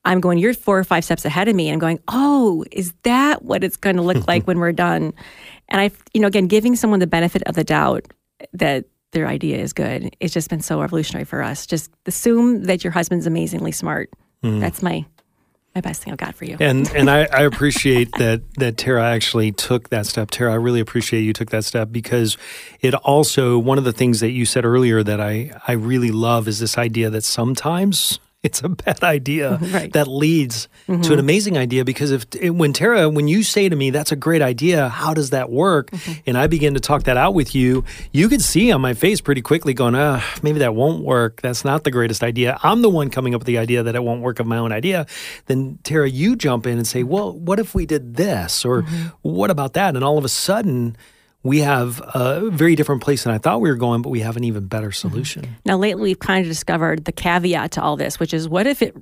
I'm 0.05 0.21
going, 0.21 0.37
you're 0.37 0.53
four 0.53 0.79
or 0.79 0.83
five 0.83 1.03
steps 1.03 1.25
ahead 1.25 1.47
of 1.47 1.55
me. 1.55 1.67
And 1.67 1.73
I'm 1.73 1.79
going, 1.79 1.99
oh, 2.07 2.63
is 2.71 2.93
that 3.03 3.43
what 3.43 3.63
it's 3.63 3.77
going 3.77 3.97
to 3.97 4.01
look 4.01 4.27
like 4.27 4.43
when 4.47 4.59
we're 4.59 4.71
done? 4.71 5.13
And 5.67 5.81
I, 5.81 5.91
you 6.13 6.21
know, 6.21 6.27
again, 6.27 6.47
giving 6.47 6.75
someone 6.75 6.99
the 6.99 7.07
benefit 7.07 7.43
of 7.43 7.55
the 7.55 7.63
doubt 7.63 8.05
that 8.53 8.85
their 9.11 9.27
idea 9.27 9.57
is 9.57 9.73
good, 9.73 10.15
it's 10.19 10.33
just 10.33 10.49
been 10.49 10.61
so 10.61 10.79
revolutionary 10.79 11.25
for 11.25 11.41
us. 11.41 11.65
Just 11.65 11.91
assume 12.05 12.63
that 12.63 12.83
your 12.83 12.91
husband's 12.91 13.25
amazingly 13.25 13.71
smart. 13.71 14.09
Mm. 14.43 14.59
That's 14.59 14.81
my 14.81 15.05
my 15.75 15.81
best 15.81 16.03
thing 16.03 16.11
I've 16.11 16.17
got 16.17 16.33
for 16.35 16.45
you. 16.45 16.57
and 16.59 16.89
and 16.95 17.09
I, 17.09 17.27
I 17.31 17.41
appreciate 17.43 18.11
that 18.13 18.41
that 18.55 18.77
Tara 18.77 19.03
actually 19.03 19.51
took 19.51 19.89
that 19.89 20.05
step. 20.05 20.31
Tara, 20.31 20.51
I 20.51 20.55
really 20.55 20.79
appreciate 20.79 21.21
you 21.21 21.33
took 21.33 21.51
that 21.51 21.65
step 21.65 21.89
because 21.91 22.37
it 22.81 22.93
also 22.95 23.57
one 23.57 23.77
of 23.77 23.83
the 23.83 23.93
things 23.93 24.19
that 24.19 24.31
you 24.31 24.45
said 24.45 24.65
earlier 24.65 25.03
that 25.03 25.19
I 25.19 25.51
I 25.67 25.73
really 25.73 26.11
love 26.11 26.47
is 26.47 26.59
this 26.59 26.77
idea 26.77 27.09
that 27.09 27.23
sometimes 27.23 28.19
it's 28.43 28.63
a 28.63 28.69
bad 28.69 29.03
idea 29.03 29.57
Right. 29.69 29.91
that 29.93 30.07
leads 30.07 30.69
to 30.85 30.93
an 30.93 31.01
mm-hmm. 31.01 31.19
amazing 31.19 31.57
idea 31.57 31.83
because 31.83 32.11
if 32.11 32.25
when 32.51 32.71
Tara 32.71 33.09
when 33.09 33.27
you 33.27 33.43
say 33.43 33.67
to 33.67 33.75
me 33.75 33.89
that's 33.89 34.11
a 34.11 34.15
great 34.15 34.41
idea. 34.41 34.87
How 34.89 35.13
does 35.13 35.31
that 35.31 35.49
work? 35.49 35.91
Mm-hmm. 35.91 36.11
And 36.27 36.37
I 36.37 36.47
begin 36.47 36.73
to 36.73 36.79
talk 36.79 37.03
that 37.03 37.17
out 37.17 37.33
with 37.33 37.53
you 37.53 37.83
you 38.13 38.29
could 38.29 38.41
see 38.41 38.71
on 38.71 38.81
my 38.81 38.93
face 38.93 39.19
pretty 39.19 39.41
quickly 39.41 39.73
going 39.73 39.95
ah 39.95 40.23
maybe 40.41 40.59
that 40.59 40.73
won't 40.73 41.03
work. 41.03 41.41
That's 41.41 41.65
not 41.65 41.83
the 41.83 41.91
greatest 41.91 42.23
idea. 42.23 42.57
I'm 42.63 42.81
the 42.81 42.89
one 42.89 43.09
coming 43.09 43.35
up 43.35 43.41
with 43.41 43.47
the 43.47 43.57
idea 43.57 43.83
that 43.83 43.95
it 43.95 44.03
won't 44.03 44.21
work 44.21 44.39
of 44.39 44.47
my 44.47 44.57
own 44.57 44.71
idea. 44.71 45.05
Then 45.47 45.79
Tara 45.83 46.09
you 46.09 46.35
jump 46.35 46.65
in 46.65 46.77
and 46.77 46.87
say 46.87 47.03
well 47.03 47.33
what 47.37 47.59
if 47.59 47.75
we 47.75 47.85
did 47.85 48.15
this? 48.15 48.63
or 48.63 48.83
mm-hmm. 48.83 49.07
what 49.21 49.51
about 49.51 49.73
that? 49.73 49.95
and 49.95 50.03
all 50.03 50.17
of 50.17 50.23
a 50.25 50.29
sudden 50.29 50.95
we 51.43 51.59
have 51.59 52.01
a 52.13 52.49
very 52.49 52.75
different 52.75 53.01
place 53.01 53.23
than 53.23 53.33
I 53.33 53.37
thought 53.37 53.61
we 53.61 53.69
were 53.69 53.75
going 53.75 54.01
but 54.01 54.09
we 54.09 54.19
have 54.21 54.37
an 54.37 54.43
even 54.43 54.67
better 54.67 54.89
mm-hmm. 54.89 55.09
solution 55.09 55.55
Now 55.65 55.77
lately 55.77 56.03
we've 56.03 56.19
kind 56.19 56.45
of 56.45 56.49
discovered 56.49 57.05
the 57.05 57.11
caveat 57.11 57.71
to 57.71 57.81
all 57.81 57.97
this, 57.97 58.19
which 58.19 58.33
is 58.33 58.47
what 58.47 58.67
if 58.67 58.81
it 58.81 58.95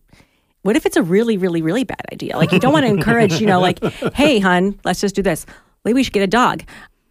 what 0.68 0.76
if 0.76 0.86
it's 0.86 0.98
a 0.98 1.04
really, 1.04 1.38
really, 1.38 1.62
really 1.62 1.86
bad 1.86 2.02
idea? 2.12 2.36
Like 2.36 2.52
you 2.52 2.60
don't 2.60 2.74
want 2.74 2.86
to 2.86 2.92
encourage, 2.92 3.40
you 3.40 3.48
know, 3.48 3.62
like, 3.62 3.82
hey, 4.14 4.40
hun, 4.40 4.78
let's 4.84 5.00
just 5.00 5.16
do 5.16 5.22
this. 5.22 5.46
Maybe 5.86 5.94
we 5.94 6.04
should 6.04 6.12
get 6.12 6.24
a 6.24 6.28
dog. 6.28 6.64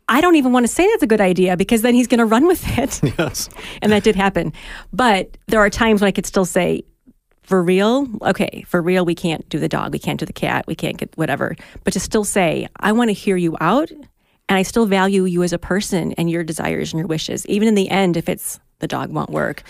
I 0.09 0.21
don't 0.21 0.37
even 0.37 0.53
want 0.53 0.65
to 0.65 0.69
say 0.73 0.87
that's 0.91 1.03
a 1.03 1.07
good 1.07 1.23
idea 1.23 1.57
because 1.57 1.81
then 1.81 1.95
he's 1.95 2.07
going 2.07 2.19
to 2.19 2.27
run 2.27 2.47
with 2.47 2.63
it. 2.79 3.01
yes 3.19 3.49
and 3.83 3.91
that 3.93 4.03
did 4.03 4.15
happen. 4.15 4.53
But 4.93 5.39
there 5.47 5.61
are 5.61 5.71
times 5.71 6.03
when 6.03 6.09
I 6.09 6.13
could 6.13 6.27
still 6.27 6.45
say, 6.45 6.85
for 7.43 7.63
real, 7.63 8.07
okay, 8.23 8.65
for 8.67 8.83
real, 8.83 9.07
we 9.07 9.15
can't 9.15 9.49
do 9.49 9.59
the 9.59 9.69
dog, 9.69 9.93
we 9.93 10.01
can't 10.01 10.21
do 10.21 10.27
the 10.27 10.33
cat, 10.35 10.67
we 10.67 10.75
can't 10.75 10.99
get 10.99 11.17
whatever. 11.17 11.57
But 11.83 11.93
to 11.95 12.01
still 12.01 12.25
say, 12.25 12.69
I 12.79 12.93
want 12.93 13.09
to 13.09 13.15
hear 13.15 13.37
you 13.37 13.57
out, 13.61 13.91
and 14.49 14.57
I 14.59 14.63
still 14.63 14.87
value 14.87 15.25
you 15.25 15.43
as 15.43 15.53
a 15.53 15.59
person 15.59 16.13
and 16.13 16.31
your 16.31 16.45
desires 16.45 16.93
and 16.93 16.99
your 16.99 17.09
wishes, 17.09 17.47
even 17.47 17.69
in 17.69 17.75
the 17.75 17.89
end, 17.89 18.17
if 18.17 18.29
it's 18.29 18.61
the 18.79 18.87
dog 18.87 19.11
won't 19.11 19.31
work. 19.31 19.63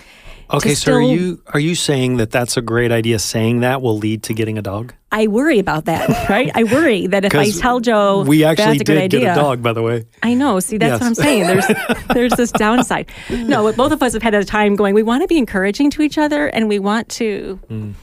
Okay, 0.49 0.75
so 0.75 0.93
are 0.93 1.01
you 1.01 1.43
are 1.49 1.59
you 1.61 1.75
saying 1.75 2.19
that 2.19 2.31
that's 2.31 2.57
a 2.57 2.63
great 2.63 2.93
idea? 2.93 3.19
Saying 3.19 3.61
that 3.61 3.83
will 3.83 3.99
lead 3.99 4.23
to 4.25 4.33
getting 4.35 4.59
a 4.59 4.63
dog? 4.63 4.95
I 5.11 5.27
worry 5.27 5.59
about 5.59 5.87
that, 5.87 6.09
right? 6.29 6.53
I 6.55 6.63
worry 6.63 7.09
that 7.09 7.25
if 7.25 7.35
I 7.35 7.51
tell 7.51 7.81
Joe 7.81 8.23
we 8.23 8.45
actually 8.45 8.79
that's 8.79 8.81
a 8.83 8.85
good 8.85 8.95
did 8.95 9.03
idea, 9.03 9.21
get 9.21 9.39
a 9.39 9.41
dog, 9.41 9.61
by 9.61 9.73
the 9.73 9.83
way. 9.83 10.05
I 10.23 10.35
know. 10.35 10.61
See, 10.61 10.79
that's 10.79 10.93
Yes. 10.93 11.01
what 11.01 11.07
I'm 11.09 11.15
saying. 11.17 11.43
There's 11.49 11.67
there's 12.15 12.33
this 12.35 12.53
downside. 12.53 13.11
No, 13.29 13.65
but 13.65 13.75
both 13.77 13.91
of 13.91 14.03
us 14.05 14.13
have 14.13 14.23
had 14.23 14.35
a 14.35 14.45
time 14.45 14.77
going. 14.77 14.95
We 14.95 15.03
want 15.03 15.23
to 15.23 15.27
be 15.29 15.37
encouraging 15.39 15.91
to 15.91 16.03
each 16.03 16.17
other, 16.17 16.47
and 16.47 16.69
we 16.69 16.79
want 16.79 17.09
to 17.11 17.59
Mm. 17.69 17.95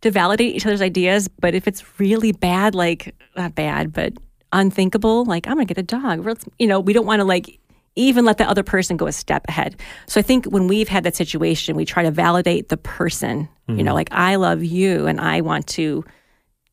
to 0.00 0.10
validate 0.10 0.54
each 0.56 0.64
other's 0.64 0.80
ideas. 0.80 1.28
But 1.28 1.54
if 1.54 1.68
it's 1.68 1.84
really 2.00 2.32
bad, 2.32 2.74
like 2.74 3.14
not 3.36 3.54
bad, 3.54 3.92
but 3.92 4.14
unthinkable, 4.52 5.24
like 5.24 5.46
I'm 5.46 5.54
gonna 5.54 5.64
get 5.64 5.78
a 5.78 5.82
dog. 5.82 6.26
You 6.58 6.66
know, 6.66 6.80
we 6.80 6.92
don't 6.92 7.06
want 7.06 7.20
to 7.20 7.24
like 7.24 7.58
even 7.96 8.24
let 8.24 8.38
the 8.38 8.48
other 8.48 8.62
person 8.62 8.96
go 8.96 9.06
a 9.06 9.12
step 9.12 9.44
ahead. 9.48 9.76
So 10.06 10.18
I 10.18 10.22
think 10.22 10.46
when 10.46 10.66
we've 10.66 10.88
had 10.88 11.04
that 11.04 11.14
situation, 11.16 11.76
we 11.76 11.84
try 11.84 12.02
to 12.02 12.10
validate 12.10 12.68
the 12.68 12.76
person. 12.76 13.48
You 13.68 13.74
Mm-hmm. 13.74 13.84
know, 13.84 13.94
like 13.94 14.08
I 14.12 14.36
love 14.36 14.62
you, 14.64 15.06
and 15.06 15.20
I 15.20 15.40
want 15.40 15.66
to 15.68 16.04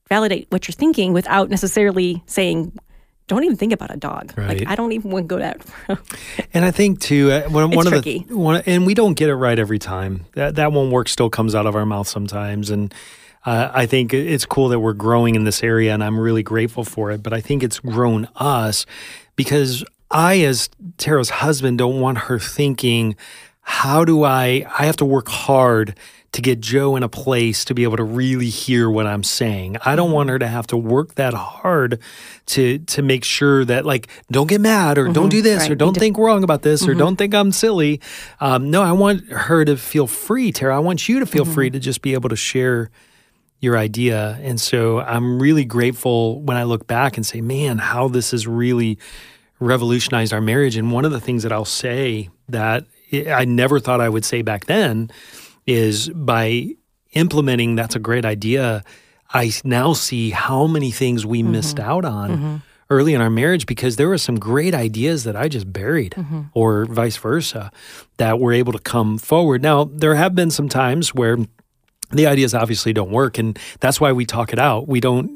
validate 0.09 0.47
what 0.49 0.67
you're 0.67 0.73
thinking 0.73 1.13
without 1.13 1.49
necessarily 1.49 2.23
saying. 2.25 2.77
Don't 3.27 3.43
even 3.43 3.57
think 3.57 3.73
about 3.73 3.93
a 3.93 3.97
dog. 3.97 4.33
Right. 4.35 4.57
Like 4.57 4.67
I 4.67 4.73
don't 4.75 4.91
even 4.91 5.11
want 5.11 5.29
to 5.29 5.35
go 5.35 5.39
that. 5.39 5.61
And 6.53 6.65
I 6.65 6.71
think 6.71 6.99
too, 6.99 7.29
uh, 7.31 7.47
one, 7.49 7.69
one 7.69 7.85
of 7.85 7.93
tricky. 7.93 8.25
the 8.27 8.35
one, 8.35 8.63
and 8.65 8.87
we 8.87 8.95
don't 8.95 9.13
get 9.13 9.29
it 9.29 9.35
right 9.35 9.59
every 9.59 9.77
time. 9.77 10.25
That 10.33 10.55
that 10.55 10.71
one 10.71 10.89
work 10.89 11.07
still 11.07 11.29
comes 11.29 11.53
out 11.53 11.67
of 11.67 11.75
our 11.75 11.85
mouth 11.85 12.07
sometimes, 12.07 12.71
and 12.71 12.91
uh, 13.45 13.71
I 13.73 13.85
think 13.85 14.13
it's 14.13 14.45
cool 14.45 14.69
that 14.69 14.79
we're 14.79 14.93
growing 14.93 15.35
in 15.35 15.45
this 15.45 15.63
area, 15.63 15.93
and 15.93 16.03
I'm 16.03 16.19
really 16.19 16.43
grateful 16.43 16.83
for 16.83 17.11
it. 17.11 17.23
But 17.23 17.33
I 17.33 17.39
think 17.39 17.63
it's 17.63 17.79
grown 17.79 18.27
us 18.35 18.85
because 19.35 19.83
I, 20.11 20.39
as 20.41 20.69
Tara's 20.97 21.29
husband, 21.29 21.77
don't 21.77 22.01
want 22.01 22.17
her 22.19 22.37
thinking, 22.37 23.15
"How 23.61 24.03
do 24.03 24.23
I? 24.23 24.65
I 24.77 24.85
have 24.85 24.97
to 24.97 25.05
work 25.05 25.29
hard." 25.29 25.95
To 26.33 26.43
get 26.43 26.59
Joe 26.59 26.95
in 26.95 27.01
a 27.01 27.09
place 27.09 27.65
to 27.65 27.73
be 27.73 27.81
able 27.81 27.97
to 27.97 28.03
really 28.03 28.49
hear 28.49 28.87
what 28.87 29.07
I'm 29.07 29.23
saying. 29.23 29.77
I 29.83 29.95
don't 29.95 30.11
want 30.11 30.29
her 30.29 30.37
to 30.37 30.47
have 30.47 30.67
to 30.67 30.77
work 30.77 31.15
that 31.15 31.33
hard 31.33 31.99
to 32.45 32.77
to 32.77 33.01
make 33.01 33.23
sure 33.23 33.65
that 33.65 33.83
like 33.83 34.09
don't 34.29 34.45
get 34.45 34.61
mad 34.61 34.99
or 34.99 35.07
don't 35.07 35.29
do 35.29 35.41
this 35.41 35.61
right. 35.61 35.71
or 35.71 35.75
don't 35.75 35.97
think 35.97 36.19
wrong 36.19 36.43
about 36.43 36.61
this 36.61 36.87
or 36.87 36.93
don't 36.93 37.15
think 37.15 37.33
I'm 37.33 37.51
silly. 37.51 37.99
Um, 38.39 38.69
no, 38.69 38.83
I 38.83 38.91
want 38.91 39.27
her 39.31 39.65
to 39.65 39.75
feel 39.75 40.05
free, 40.05 40.51
Tara. 40.51 40.75
I 40.75 40.79
want 40.79 41.09
you 41.09 41.19
to 41.19 41.25
feel 41.25 41.45
free 41.45 41.71
to 41.71 41.79
just 41.79 42.03
be 42.03 42.13
able 42.13 42.29
to 42.29 42.35
share 42.35 42.91
your 43.59 43.77
idea. 43.77 44.39
And 44.41 44.59
so 44.59 44.99
I'm 44.99 45.41
really 45.41 45.65
grateful 45.65 46.41
when 46.41 46.57
I 46.57 46.63
look 46.63 46.87
back 46.87 47.17
and 47.17 47.25
say, 47.25 47.41
man, 47.41 47.77
how 47.77 48.07
this 48.07 48.31
has 48.31 48.47
really 48.47 48.97
revolutionized 49.59 50.33
our 50.33 50.41
marriage. 50.41 50.77
And 50.77 50.91
one 50.91 51.05
of 51.05 51.11
the 51.11 51.19
things 51.19 51.43
that 51.43 51.51
I'll 51.51 51.65
say 51.65 52.29
that 52.47 52.85
I 53.11 53.45
never 53.45 53.79
thought 53.79 54.01
I 54.01 54.09
would 54.09 54.23
say 54.23 54.41
back 54.41 54.65
then 54.65 55.11
is 55.65 56.09
by 56.09 56.69
implementing 57.13 57.75
that's 57.75 57.95
a 57.95 57.99
great 57.99 58.25
idea. 58.25 58.83
I 59.31 59.51
now 59.63 59.93
see 59.93 60.29
how 60.29 60.67
many 60.67 60.91
things 60.91 61.25
we 61.25 61.41
mm-hmm. 61.41 61.51
missed 61.51 61.79
out 61.79 62.05
on 62.05 62.29
mm-hmm. 62.29 62.55
early 62.89 63.13
in 63.13 63.21
our 63.21 63.29
marriage 63.29 63.65
because 63.65 63.95
there 63.95 64.07
were 64.07 64.17
some 64.17 64.39
great 64.39 64.73
ideas 64.73 65.23
that 65.25 65.35
I 65.35 65.47
just 65.49 65.71
buried, 65.71 66.13
mm-hmm. 66.13 66.43
or 66.53 66.85
vice 66.85 67.17
versa, 67.17 67.71
that 68.17 68.39
were 68.39 68.53
able 68.53 68.73
to 68.73 68.79
come 68.79 69.17
forward. 69.17 69.61
Now, 69.61 69.83
there 69.83 70.15
have 70.15 70.33
been 70.33 70.51
some 70.51 70.69
times 70.69 71.13
where 71.13 71.37
the 72.11 72.25
ideas 72.27 72.53
obviously 72.55 72.91
don't 72.93 73.11
work 73.11 73.37
and 73.37 73.57
that's 73.79 74.01
why 74.01 74.11
we 74.11 74.25
talk 74.25 74.51
it 74.53 74.59
out 74.59 74.87
we 74.87 74.99
don't 74.99 75.29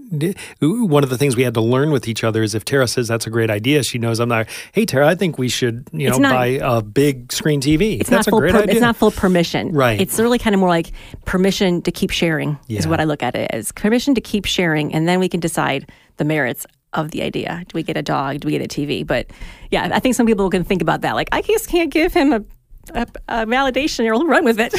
one 0.72 1.04
of 1.04 1.10
the 1.10 1.18
things 1.18 1.36
we 1.36 1.44
had 1.44 1.54
to 1.54 1.62
learn 1.62 1.92
with 1.92 2.08
each 2.08 2.24
other 2.24 2.42
is 2.44 2.56
if 2.56 2.66
tara 2.66 2.88
says 2.88 3.08
that's 3.08 3.28
a 3.28 3.30
great 3.30 3.50
idea 3.50 3.84
she 3.84 3.98
knows 3.98 4.20
i'm 4.20 4.30
not 4.30 4.48
hey 4.72 4.86
tara 4.86 5.08
i 5.08 5.16
think 5.16 5.38
we 5.38 5.48
should 5.50 5.88
you 5.92 6.08
It's 6.08 6.18
know 6.18 6.30
not- 6.30 6.34
buy 6.36 6.46
a 6.62 6.82
big 6.82 7.32
screen 7.32 7.62
tv 7.62 8.00
It's 8.00 8.10
that's 8.10 8.28
not 8.28 8.32
full. 8.32 8.40
a 8.40 8.42
great 8.42 8.54
per- 8.54 8.62
idea 8.64 8.72
It's 8.74 8.82
not 8.82 8.96
full 8.98 9.12
permission. 9.12 9.72
Right. 9.74 10.00
It's 10.02 10.20
really 10.20 10.40
kind 10.40 10.54
of 10.56 10.60
more 10.60 10.70
like 10.70 10.92
permission 11.26 11.82
to 11.84 11.92
keep 11.92 12.10
sharing. 12.12 12.58
Is 12.70 12.88
what 12.88 13.00
I 13.00 13.04
look 13.06 13.22
at 13.24 13.36
it 13.36 13.50
as 13.52 13.72
permission 13.72 14.16
to 14.16 14.22
keep 14.22 14.46
sharing, 14.46 14.94
and 14.94 15.08
then 15.08 15.20
we 15.20 15.30
can 15.30 15.40
decide 15.40 15.90
the 16.18 16.26
merits 16.26 16.66
of 16.94 17.12
the 17.12 17.22
idea. 17.24 17.64
Do 17.68 17.74
we 17.76 17.84
get 17.84 17.98
a 17.98 18.02
dog? 18.02 18.40
Do 18.42 18.48
we 18.48 18.52
get 18.58 18.62
a 18.62 18.68
TV? 18.68 19.06
But 19.06 19.28
yeah, 19.72 19.90
I 19.94 20.00
think 20.00 20.16
some 20.16 20.26
people 20.26 20.50
can 20.50 20.64
think 20.64 20.82
about 20.82 21.02
that. 21.02 21.14
Like, 21.16 21.30
I 21.32 21.42
just 21.42 21.68
can't 21.70 21.92
give 21.92 22.14
him 22.14 22.34
a 22.34 22.44
a, 22.92 23.08
a 23.28 23.46
validation 23.46 24.06
or 24.06 24.26
run 24.26 24.44
with 24.46 24.60
it. 24.60 24.74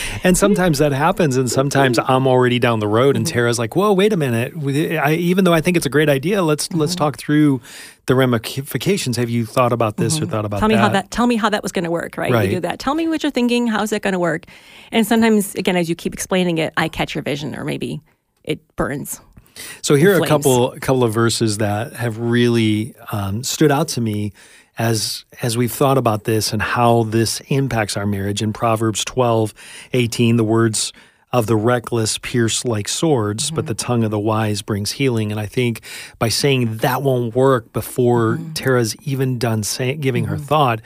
and 0.24 0.36
sometimes 0.36 0.78
that 0.78 0.92
happens, 0.92 1.36
and 1.36 1.50
sometimes 1.50 1.98
I'm 1.98 2.26
already 2.26 2.58
down 2.58 2.80
the 2.80 2.88
road, 2.88 3.16
and 3.16 3.26
Tara's 3.26 3.58
like, 3.58 3.76
"Whoa, 3.76 3.92
wait 3.92 4.12
a 4.12 4.16
minute! 4.16 4.54
I, 4.98 5.14
even 5.14 5.44
though 5.44 5.52
I 5.52 5.60
think 5.60 5.76
it's 5.76 5.86
a 5.86 5.90
great 5.90 6.08
idea, 6.08 6.42
let's 6.42 6.68
mm-hmm. 6.68 6.80
let's 6.80 6.94
talk 6.94 7.18
through 7.18 7.60
the 8.06 8.14
ramifications. 8.14 9.16
Have 9.16 9.30
you 9.30 9.46
thought 9.46 9.72
about 9.72 9.96
this 9.96 10.14
mm-hmm. 10.14 10.24
or 10.24 10.28
thought 10.28 10.44
about 10.44 10.60
tell 10.60 10.68
me 10.68 10.74
that? 10.74 10.80
how 10.80 10.88
that 10.88 11.10
tell 11.10 11.26
me 11.26 11.36
how 11.36 11.50
that 11.50 11.62
was 11.62 11.72
going 11.72 11.84
to 11.84 11.90
work? 11.90 12.16
Right? 12.16 12.32
right? 12.32 12.48
You 12.48 12.56
do 12.56 12.60
that. 12.60 12.78
Tell 12.78 12.94
me 12.94 13.08
what 13.08 13.22
you're 13.22 13.32
thinking. 13.32 13.66
How's 13.66 13.90
that 13.90 14.02
going 14.02 14.12
to 14.12 14.18
work? 14.18 14.46
And 14.90 15.06
sometimes, 15.06 15.54
again, 15.54 15.76
as 15.76 15.88
you 15.88 15.94
keep 15.94 16.14
explaining 16.14 16.58
it, 16.58 16.72
I 16.76 16.88
catch 16.88 17.14
your 17.14 17.22
vision, 17.22 17.54
or 17.54 17.64
maybe 17.64 18.00
it 18.44 18.60
burns. 18.76 19.20
So 19.82 19.94
here 19.94 20.16
are 20.16 20.22
a 20.22 20.26
couple 20.26 20.72
a 20.72 20.80
couple 20.80 21.04
of 21.04 21.12
verses 21.12 21.58
that 21.58 21.92
have 21.94 22.18
really 22.18 22.94
um, 23.10 23.42
stood 23.42 23.70
out 23.70 23.88
to 23.88 24.00
me 24.00 24.32
as 24.78 25.24
as 25.42 25.56
we've 25.56 25.72
thought 25.72 25.98
about 25.98 26.24
this 26.24 26.52
and 26.52 26.62
how 26.62 27.04
this 27.04 27.40
impacts 27.48 27.96
our 27.96 28.06
marriage. 28.06 28.42
In 28.42 28.52
Proverbs 28.52 29.04
12, 29.04 29.54
18, 29.92 30.36
the 30.36 30.44
words 30.44 30.92
of 31.32 31.46
the 31.46 31.56
reckless 31.56 32.18
pierce 32.18 32.64
like 32.64 32.88
swords, 32.88 33.46
mm-hmm. 33.46 33.56
but 33.56 33.66
the 33.66 33.74
tongue 33.74 34.04
of 34.04 34.10
the 34.10 34.18
wise 34.18 34.60
brings 34.62 34.92
healing. 34.92 35.30
And 35.30 35.40
I 35.40 35.46
think 35.46 35.80
by 36.18 36.28
saying 36.28 36.78
that 36.78 37.02
won't 37.02 37.34
work 37.34 37.72
before 37.72 38.36
mm-hmm. 38.36 38.52
Tara's 38.52 38.94
even 39.02 39.38
done 39.38 39.62
say, 39.62 39.94
giving 39.94 40.24
mm-hmm. 40.24 40.34
her 40.34 40.38
thought, 40.38 40.80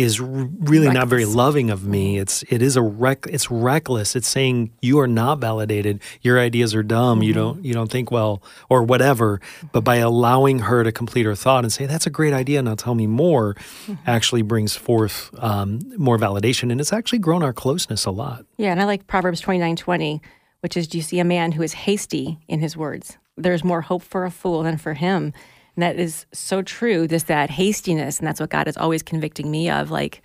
is 0.00 0.20
really 0.20 0.86
reckless. 0.86 0.94
not 0.94 1.08
very 1.08 1.24
loving 1.24 1.70
of 1.70 1.84
me. 1.84 2.18
It's 2.18 2.42
it 2.44 2.62
is 2.62 2.76
a 2.76 2.82
wreck. 2.82 3.26
It's 3.28 3.50
reckless. 3.50 4.16
It's 4.16 4.28
saying 4.28 4.72
you 4.80 4.98
are 5.00 5.06
not 5.06 5.38
validated. 5.40 6.00
Your 6.22 6.38
ideas 6.38 6.74
are 6.74 6.82
dumb. 6.82 7.18
Mm-hmm. 7.18 7.22
You 7.24 7.32
don't 7.34 7.64
you 7.64 7.74
don't 7.74 7.90
think 7.90 8.10
well 8.10 8.42
or 8.68 8.82
whatever. 8.82 9.40
But 9.72 9.82
by 9.82 9.96
allowing 9.96 10.60
her 10.60 10.84
to 10.84 10.92
complete 10.92 11.26
her 11.26 11.34
thought 11.34 11.64
and 11.64 11.72
say 11.72 11.86
that's 11.86 12.06
a 12.06 12.10
great 12.10 12.32
idea, 12.32 12.62
now 12.62 12.74
tell 12.74 12.94
me 12.94 13.06
more, 13.06 13.54
mm-hmm. 13.54 13.94
actually 14.06 14.42
brings 14.42 14.76
forth 14.76 15.30
um, 15.38 15.80
more 15.96 16.18
validation, 16.18 16.70
and 16.70 16.80
it's 16.80 16.92
actually 16.92 17.18
grown 17.18 17.42
our 17.42 17.52
closeness 17.52 18.04
a 18.06 18.10
lot. 18.10 18.44
Yeah, 18.56 18.72
and 18.72 18.80
I 18.80 18.84
like 18.84 19.06
Proverbs 19.06 19.40
twenty 19.40 19.60
nine 19.60 19.76
twenty, 19.76 20.22
which 20.60 20.76
is, 20.76 20.88
"Do 20.88 20.98
you 20.98 21.02
see 21.02 21.18
a 21.18 21.24
man 21.24 21.52
who 21.52 21.62
is 21.62 21.72
hasty 21.72 22.38
in 22.48 22.60
his 22.60 22.76
words? 22.76 23.18
There's 23.36 23.64
more 23.64 23.80
hope 23.80 24.02
for 24.02 24.24
a 24.24 24.30
fool 24.30 24.62
than 24.62 24.76
for 24.76 24.94
him." 24.94 25.32
And 25.76 25.82
that 25.82 25.96
is 25.96 26.26
so 26.32 26.62
true, 26.62 27.06
just 27.06 27.26
that 27.28 27.50
hastiness. 27.50 28.18
And 28.18 28.26
that's 28.26 28.40
what 28.40 28.50
God 28.50 28.68
is 28.68 28.76
always 28.76 29.02
convicting 29.02 29.50
me 29.50 29.70
of. 29.70 29.90
Like, 29.90 30.22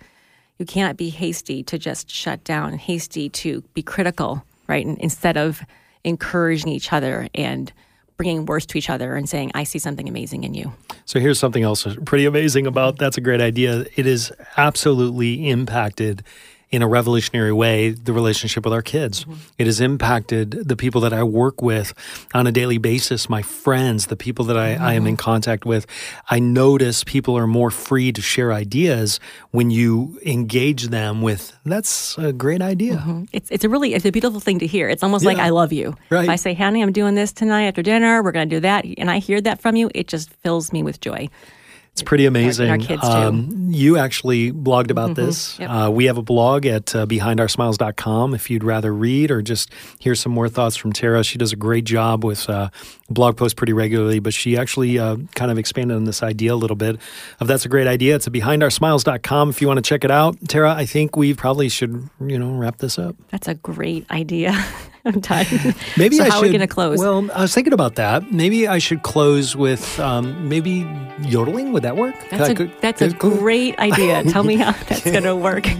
you 0.58 0.66
can't 0.66 0.96
be 0.96 1.10
hasty 1.10 1.62
to 1.64 1.78
just 1.78 2.10
shut 2.10 2.42
down, 2.44 2.78
hasty 2.78 3.28
to 3.28 3.62
be 3.74 3.82
critical, 3.82 4.42
right? 4.66 4.84
And 4.84 4.98
instead 4.98 5.36
of 5.36 5.62
encouraging 6.04 6.72
each 6.72 6.92
other 6.92 7.28
and 7.34 7.72
bringing 8.16 8.46
words 8.46 8.64
to 8.66 8.78
each 8.78 8.88
other 8.88 9.14
and 9.14 9.28
saying, 9.28 9.50
I 9.54 9.64
see 9.64 9.78
something 9.78 10.08
amazing 10.08 10.44
in 10.44 10.54
you. 10.54 10.72
So 11.04 11.20
here's 11.20 11.38
something 11.38 11.62
else 11.62 11.86
pretty 12.04 12.24
amazing 12.24 12.66
about 12.66 12.98
that's 12.98 13.18
a 13.18 13.20
great 13.20 13.40
idea. 13.40 13.86
It 13.96 14.06
is 14.06 14.32
absolutely 14.56 15.48
impacted 15.50 16.22
in 16.70 16.82
a 16.82 16.88
revolutionary 16.88 17.52
way 17.52 17.90
the 17.90 18.12
relationship 18.12 18.64
with 18.64 18.72
our 18.72 18.82
kids. 18.82 19.24
Mm-hmm. 19.24 19.34
It 19.58 19.66
has 19.66 19.80
impacted 19.80 20.50
the 20.50 20.76
people 20.76 21.00
that 21.02 21.12
I 21.12 21.22
work 21.22 21.62
with 21.62 21.94
on 22.34 22.46
a 22.46 22.52
daily 22.52 22.78
basis, 22.78 23.28
my 23.28 23.42
friends, 23.42 24.06
the 24.06 24.16
people 24.16 24.44
that 24.46 24.56
I, 24.56 24.74
mm-hmm. 24.74 24.82
I, 24.82 24.94
am 24.94 25.06
in 25.06 25.14
mm-hmm. 25.14 25.22
contact 25.22 25.64
with. 25.64 25.86
I 26.28 26.40
notice 26.40 27.04
people 27.04 27.38
are 27.38 27.46
more 27.46 27.70
free 27.70 28.10
to 28.12 28.20
share 28.20 28.52
ideas 28.52 29.20
when 29.52 29.70
you 29.70 30.18
engage 30.26 30.88
them 30.88 31.22
with, 31.22 31.56
that's 31.64 32.18
a 32.18 32.32
great 32.32 32.62
idea. 32.62 32.96
Mm-hmm. 32.96 33.24
It's, 33.32 33.50
it's 33.50 33.64
a 33.64 33.68
really, 33.68 33.94
it's 33.94 34.04
a 34.04 34.10
beautiful 34.10 34.40
thing 34.40 34.58
to 34.58 34.66
hear. 34.66 34.88
It's 34.88 35.02
almost 35.02 35.24
yeah. 35.24 35.30
like 35.30 35.38
I 35.38 35.50
love 35.50 35.72
you. 35.72 35.94
Right. 36.10 36.24
If 36.24 36.30
I 36.30 36.36
say, 36.36 36.54
honey, 36.54 36.82
I'm 36.82 36.92
doing 36.92 37.14
this 37.14 37.32
tonight 37.32 37.66
after 37.66 37.82
dinner, 37.82 38.22
we're 38.22 38.32
going 38.32 38.48
to 38.48 38.56
do 38.56 38.60
that. 38.60 38.84
And 38.98 39.10
I 39.10 39.18
hear 39.18 39.40
that 39.42 39.60
from 39.60 39.76
you, 39.76 39.90
it 39.94 40.08
just 40.08 40.30
fills 40.42 40.72
me 40.72 40.82
with 40.82 41.00
joy. 41.00 41.28
It's 41.96 42.02
pretty 42.02 42.26
amazing. 42.26 42.68
Our, 42.68 42.76
kids 42.76 43.00
too. 43.00 43.08
Um, 43.08 43.68
you 43.70 43.96
actually 43.96 44.52
blogged 44.52 44.90
about 44.90 45.12
mm-hmm. 45.12 45.24
this. 45.24 45.58
Yep. 45.58 45.70
Uh, 45.70 45.90
we 45.90 46.04
have 46.04 46.18
a 46.18 46.22
blog 46.22 46.66
at 46.66 46.94
uh, 46.94 47.06
behindoursmiles.com 47.06 48.34
if 48.34 48.50
you'd 48.50 48.64
rather 48.64 48.92
read 48.92 49.30
or 49.30 49.40
just 49.40 49.72
hear 49.98 50.14
some 50.14 50.30
more 50.30 50.50
thoughts 50.50 50.76
from 50.76 50.92
Tara. 50.92 51.24
She 51.24 51.38
does 51.38 51.54
a 51.54 51.56
great 51.56 51.86
job 51.86 52.22
with 52.22 52.50
uh, 52.50 52.68
blog 53.08 53.38
posts 53.38 53.54
pretty 53.54 53.72
regularly, 53.72 54.18
but 54.18 54.34
she 54.34 54.58
actually 54.58 54.98
uh, 54.98 55.16
kind 55.34 55.50
of 55.50 55.56
expanded 55.56 55.96
on 55.96 56.04
this 56.04 56.22
idea 56.22 56.52
a 56.52 56.54
little 56.54 56.76
bit 56.76 57.00
of 57.40 57.48
that's 57.48 57.64
a 57.64 57.70
great 57.70 57.86
idea. 57.86 58.16
It's 58.16 58.26
at 58.26 58.32
behindoursmiles.com 58.34 59.48
if 59.48 59.62
you 59.62 59.66
want 59.66 59.78
to 59.78 59.82
check 59.82 60.04
it 60.04 60.10
out. 60.10 60.36
Tara, 60.48 60.74
I 60.74 60.84
think 60.84 61.16
we 61.16 61.32
probably 61.32 61.70
should, 61.70 62.10
you 62.20 62.38
know, 62.38 62.58
wrap 62.58 62.76
this 62.76 62.98
up. 62.98 63.16
That's 63.30 63.48
a 63.48 63.54
great 63.54 64.04
idea. 64.10 64.52
I'm 65.14 65.20
done. 65.20 65.46
Maybe 65.96 66.16
so 66.16 66.24
I 66.24 66.28
how 66.28 66.36
should, 66.36 66.38
are 66.38 66.42
we 66.42 66.48
going 66.48 66.60
to 66.60 66.66
close? 66.66 66.98
Well, 66.98 67.30
I 67.30 67.42
was 67.42 67.54
thinking 67.54 67.72
about 67.72 67.94
that. 67.94 68.32
Maybe 68.32 68.66
I 68.66 68.78
should 68.78 69.02
close 69.02 69.54
with 69.54 70.00
um, 70.00 70.48
maybe 70.48 70.84
yodeling. 71.20 71.72
Would 71.72 71.84
that 71.84 71.96
work? 71.96 72.16
That's, 72.30 72.58
a, 72.58 72.64
that's 72.80 73.02
a 73.02 73.10
great 73.10 73.78
idea. 73.78 74.24
Tell 74.32 74.42
me 74.42 74.56
how 74.56 74.72
that's 74.72 75.04
going 75.04 75.22
to 75.22 75.36
work. 75.36 75.64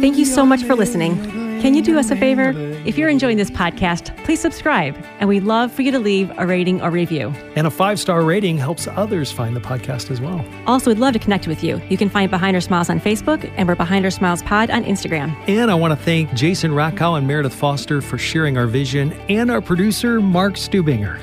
Thank 0.00 0.18
you 0.18 0.26
so 0.26 0.44
much 0.44 0.64
for 0.64 0.74
listening. 0.74 1.43
Can 1.64 1.72
you 1.72 1.80
do 1.80 1.98
us 1.98 2.10
a 2.10 2.16
favor? 2.16 2.52
If 2.84 2.98
you're 2.98 3.08
enjoying 3.08 3.38
this 3.38 3.50
podcast, 3.50 4.14
please 4.24 4.38
subscribe, 4.38 5.02
and 5.18 5.30
we'd 5.30 5.44
love 5.44 5.72
for 5.72 5.80
you 5.80 5.90
to 5.92 5.98
leave 5.98 6.30
a 6.36 6.46
rating 6.46 6.82
or 6.82 6.90
review. 6.90 7.28
And 7.56 7.66
a 7.66 7.70
five 7.70 7.98
star 7.98 8.20
rating 8.20 8.58
helps 8.58 8.86
others 8.86 9.32
find 9.32 9.56
the 9.56 9.62
podcast 9.62 10.10
as 10.10 10.20
well. 10.20 10.44
Also, 10.66 10.90
we'd 10.90 10.98
love 10.98 11.14
to 11.14 11.18
connect 11.18 11.48
with 11.48 11.64
you. 11.64 11.80
You 11.88 11.96
can 11.96 12.10
find 12.10 12.30
Behind 12.30 12.54
Our 12.54 12.60
Smiles 12.60 12.90
on 12.90 13.00
Facebook, 13.00 13.50
and 13.56 13.66
we're 13.66 13.76
Behind 13.76 14.04
Our 14.04 14.10
Smiles 14.10 14.42
Pod 14.42 14.70
on 14.70 14.84
Instagram. 14.84 15.34
And 15.48 15.70
I 15.70 15.74
want 15.74 15.98
to 15.98 16.04
thank 16.04 16.34
Jason 16.34 16.72
Rackow 16.72 17.16
and 17.16 17.26
Meredith 17.26 17.54
Foster 17.54 18.02
for 18.02 18.18
sharing 18.18 18.58
our 18.58 18.66
vision, 18.66 19.14
and 19.30 19.50
our 19.50 19.62
producer, 19.62 20.20
Mark 20.20 20.56
Stubinger. 20.56 21.18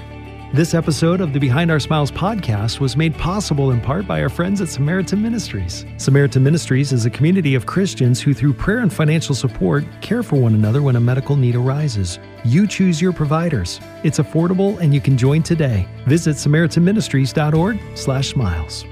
This 0.54 0.74
episode 0.74 1.22
of 1.22 1.32
the 1.32 1.40
Behind 1.40 1.72
Our 1.72 1.80
Smiles 1.80 2.12
podcast 2.12 2.82
was 2.82 2.98
made 2.98 3.16
possible 3.16 3.72
in 3.72 3.80
part 3.80 4.06
by 4.06 4.22
our 4.22 4.28
friends 4.28 4.60
at 4.60 4.68
Samaritan 4.68 5.22
Ministries. 5.22 5.86
Samaritan 5.96 6.44
Ministries 6.44 6.92
is 6.92 7.06
a 7.06 7.10
community 7.10 7.56
of 7.56 7.66
Christians 7.66 8.20
who, 8.20 8.34
through 8.34 8.56
prayer 8.56 8.80
and 8.80 8.92
financial 8.92 9.34
support, 9.34 9.86
care 10.02 10.24
for 10.24 10.36
one 10.36 10.54
another 10.54 10.82
when 10.82 10.98
a 10.98 11.00
medical 11.00 11.38
need 11.38 11.56
arises. 11.56 12.20
You 12.44 12.68
choose 12.68 13.02
your 13.02 13.14
providers. 13.14 13.80
It's 14.04 14.20
affordable 14.20 14.78
and 14.82 14.94
you 14.94 15.00
can 15.00 15.18
join 15.18 15.42
today. 15.42 15.88
Visit 16.06 16.36
samaritanministries.org/smiles. 16.36 18.86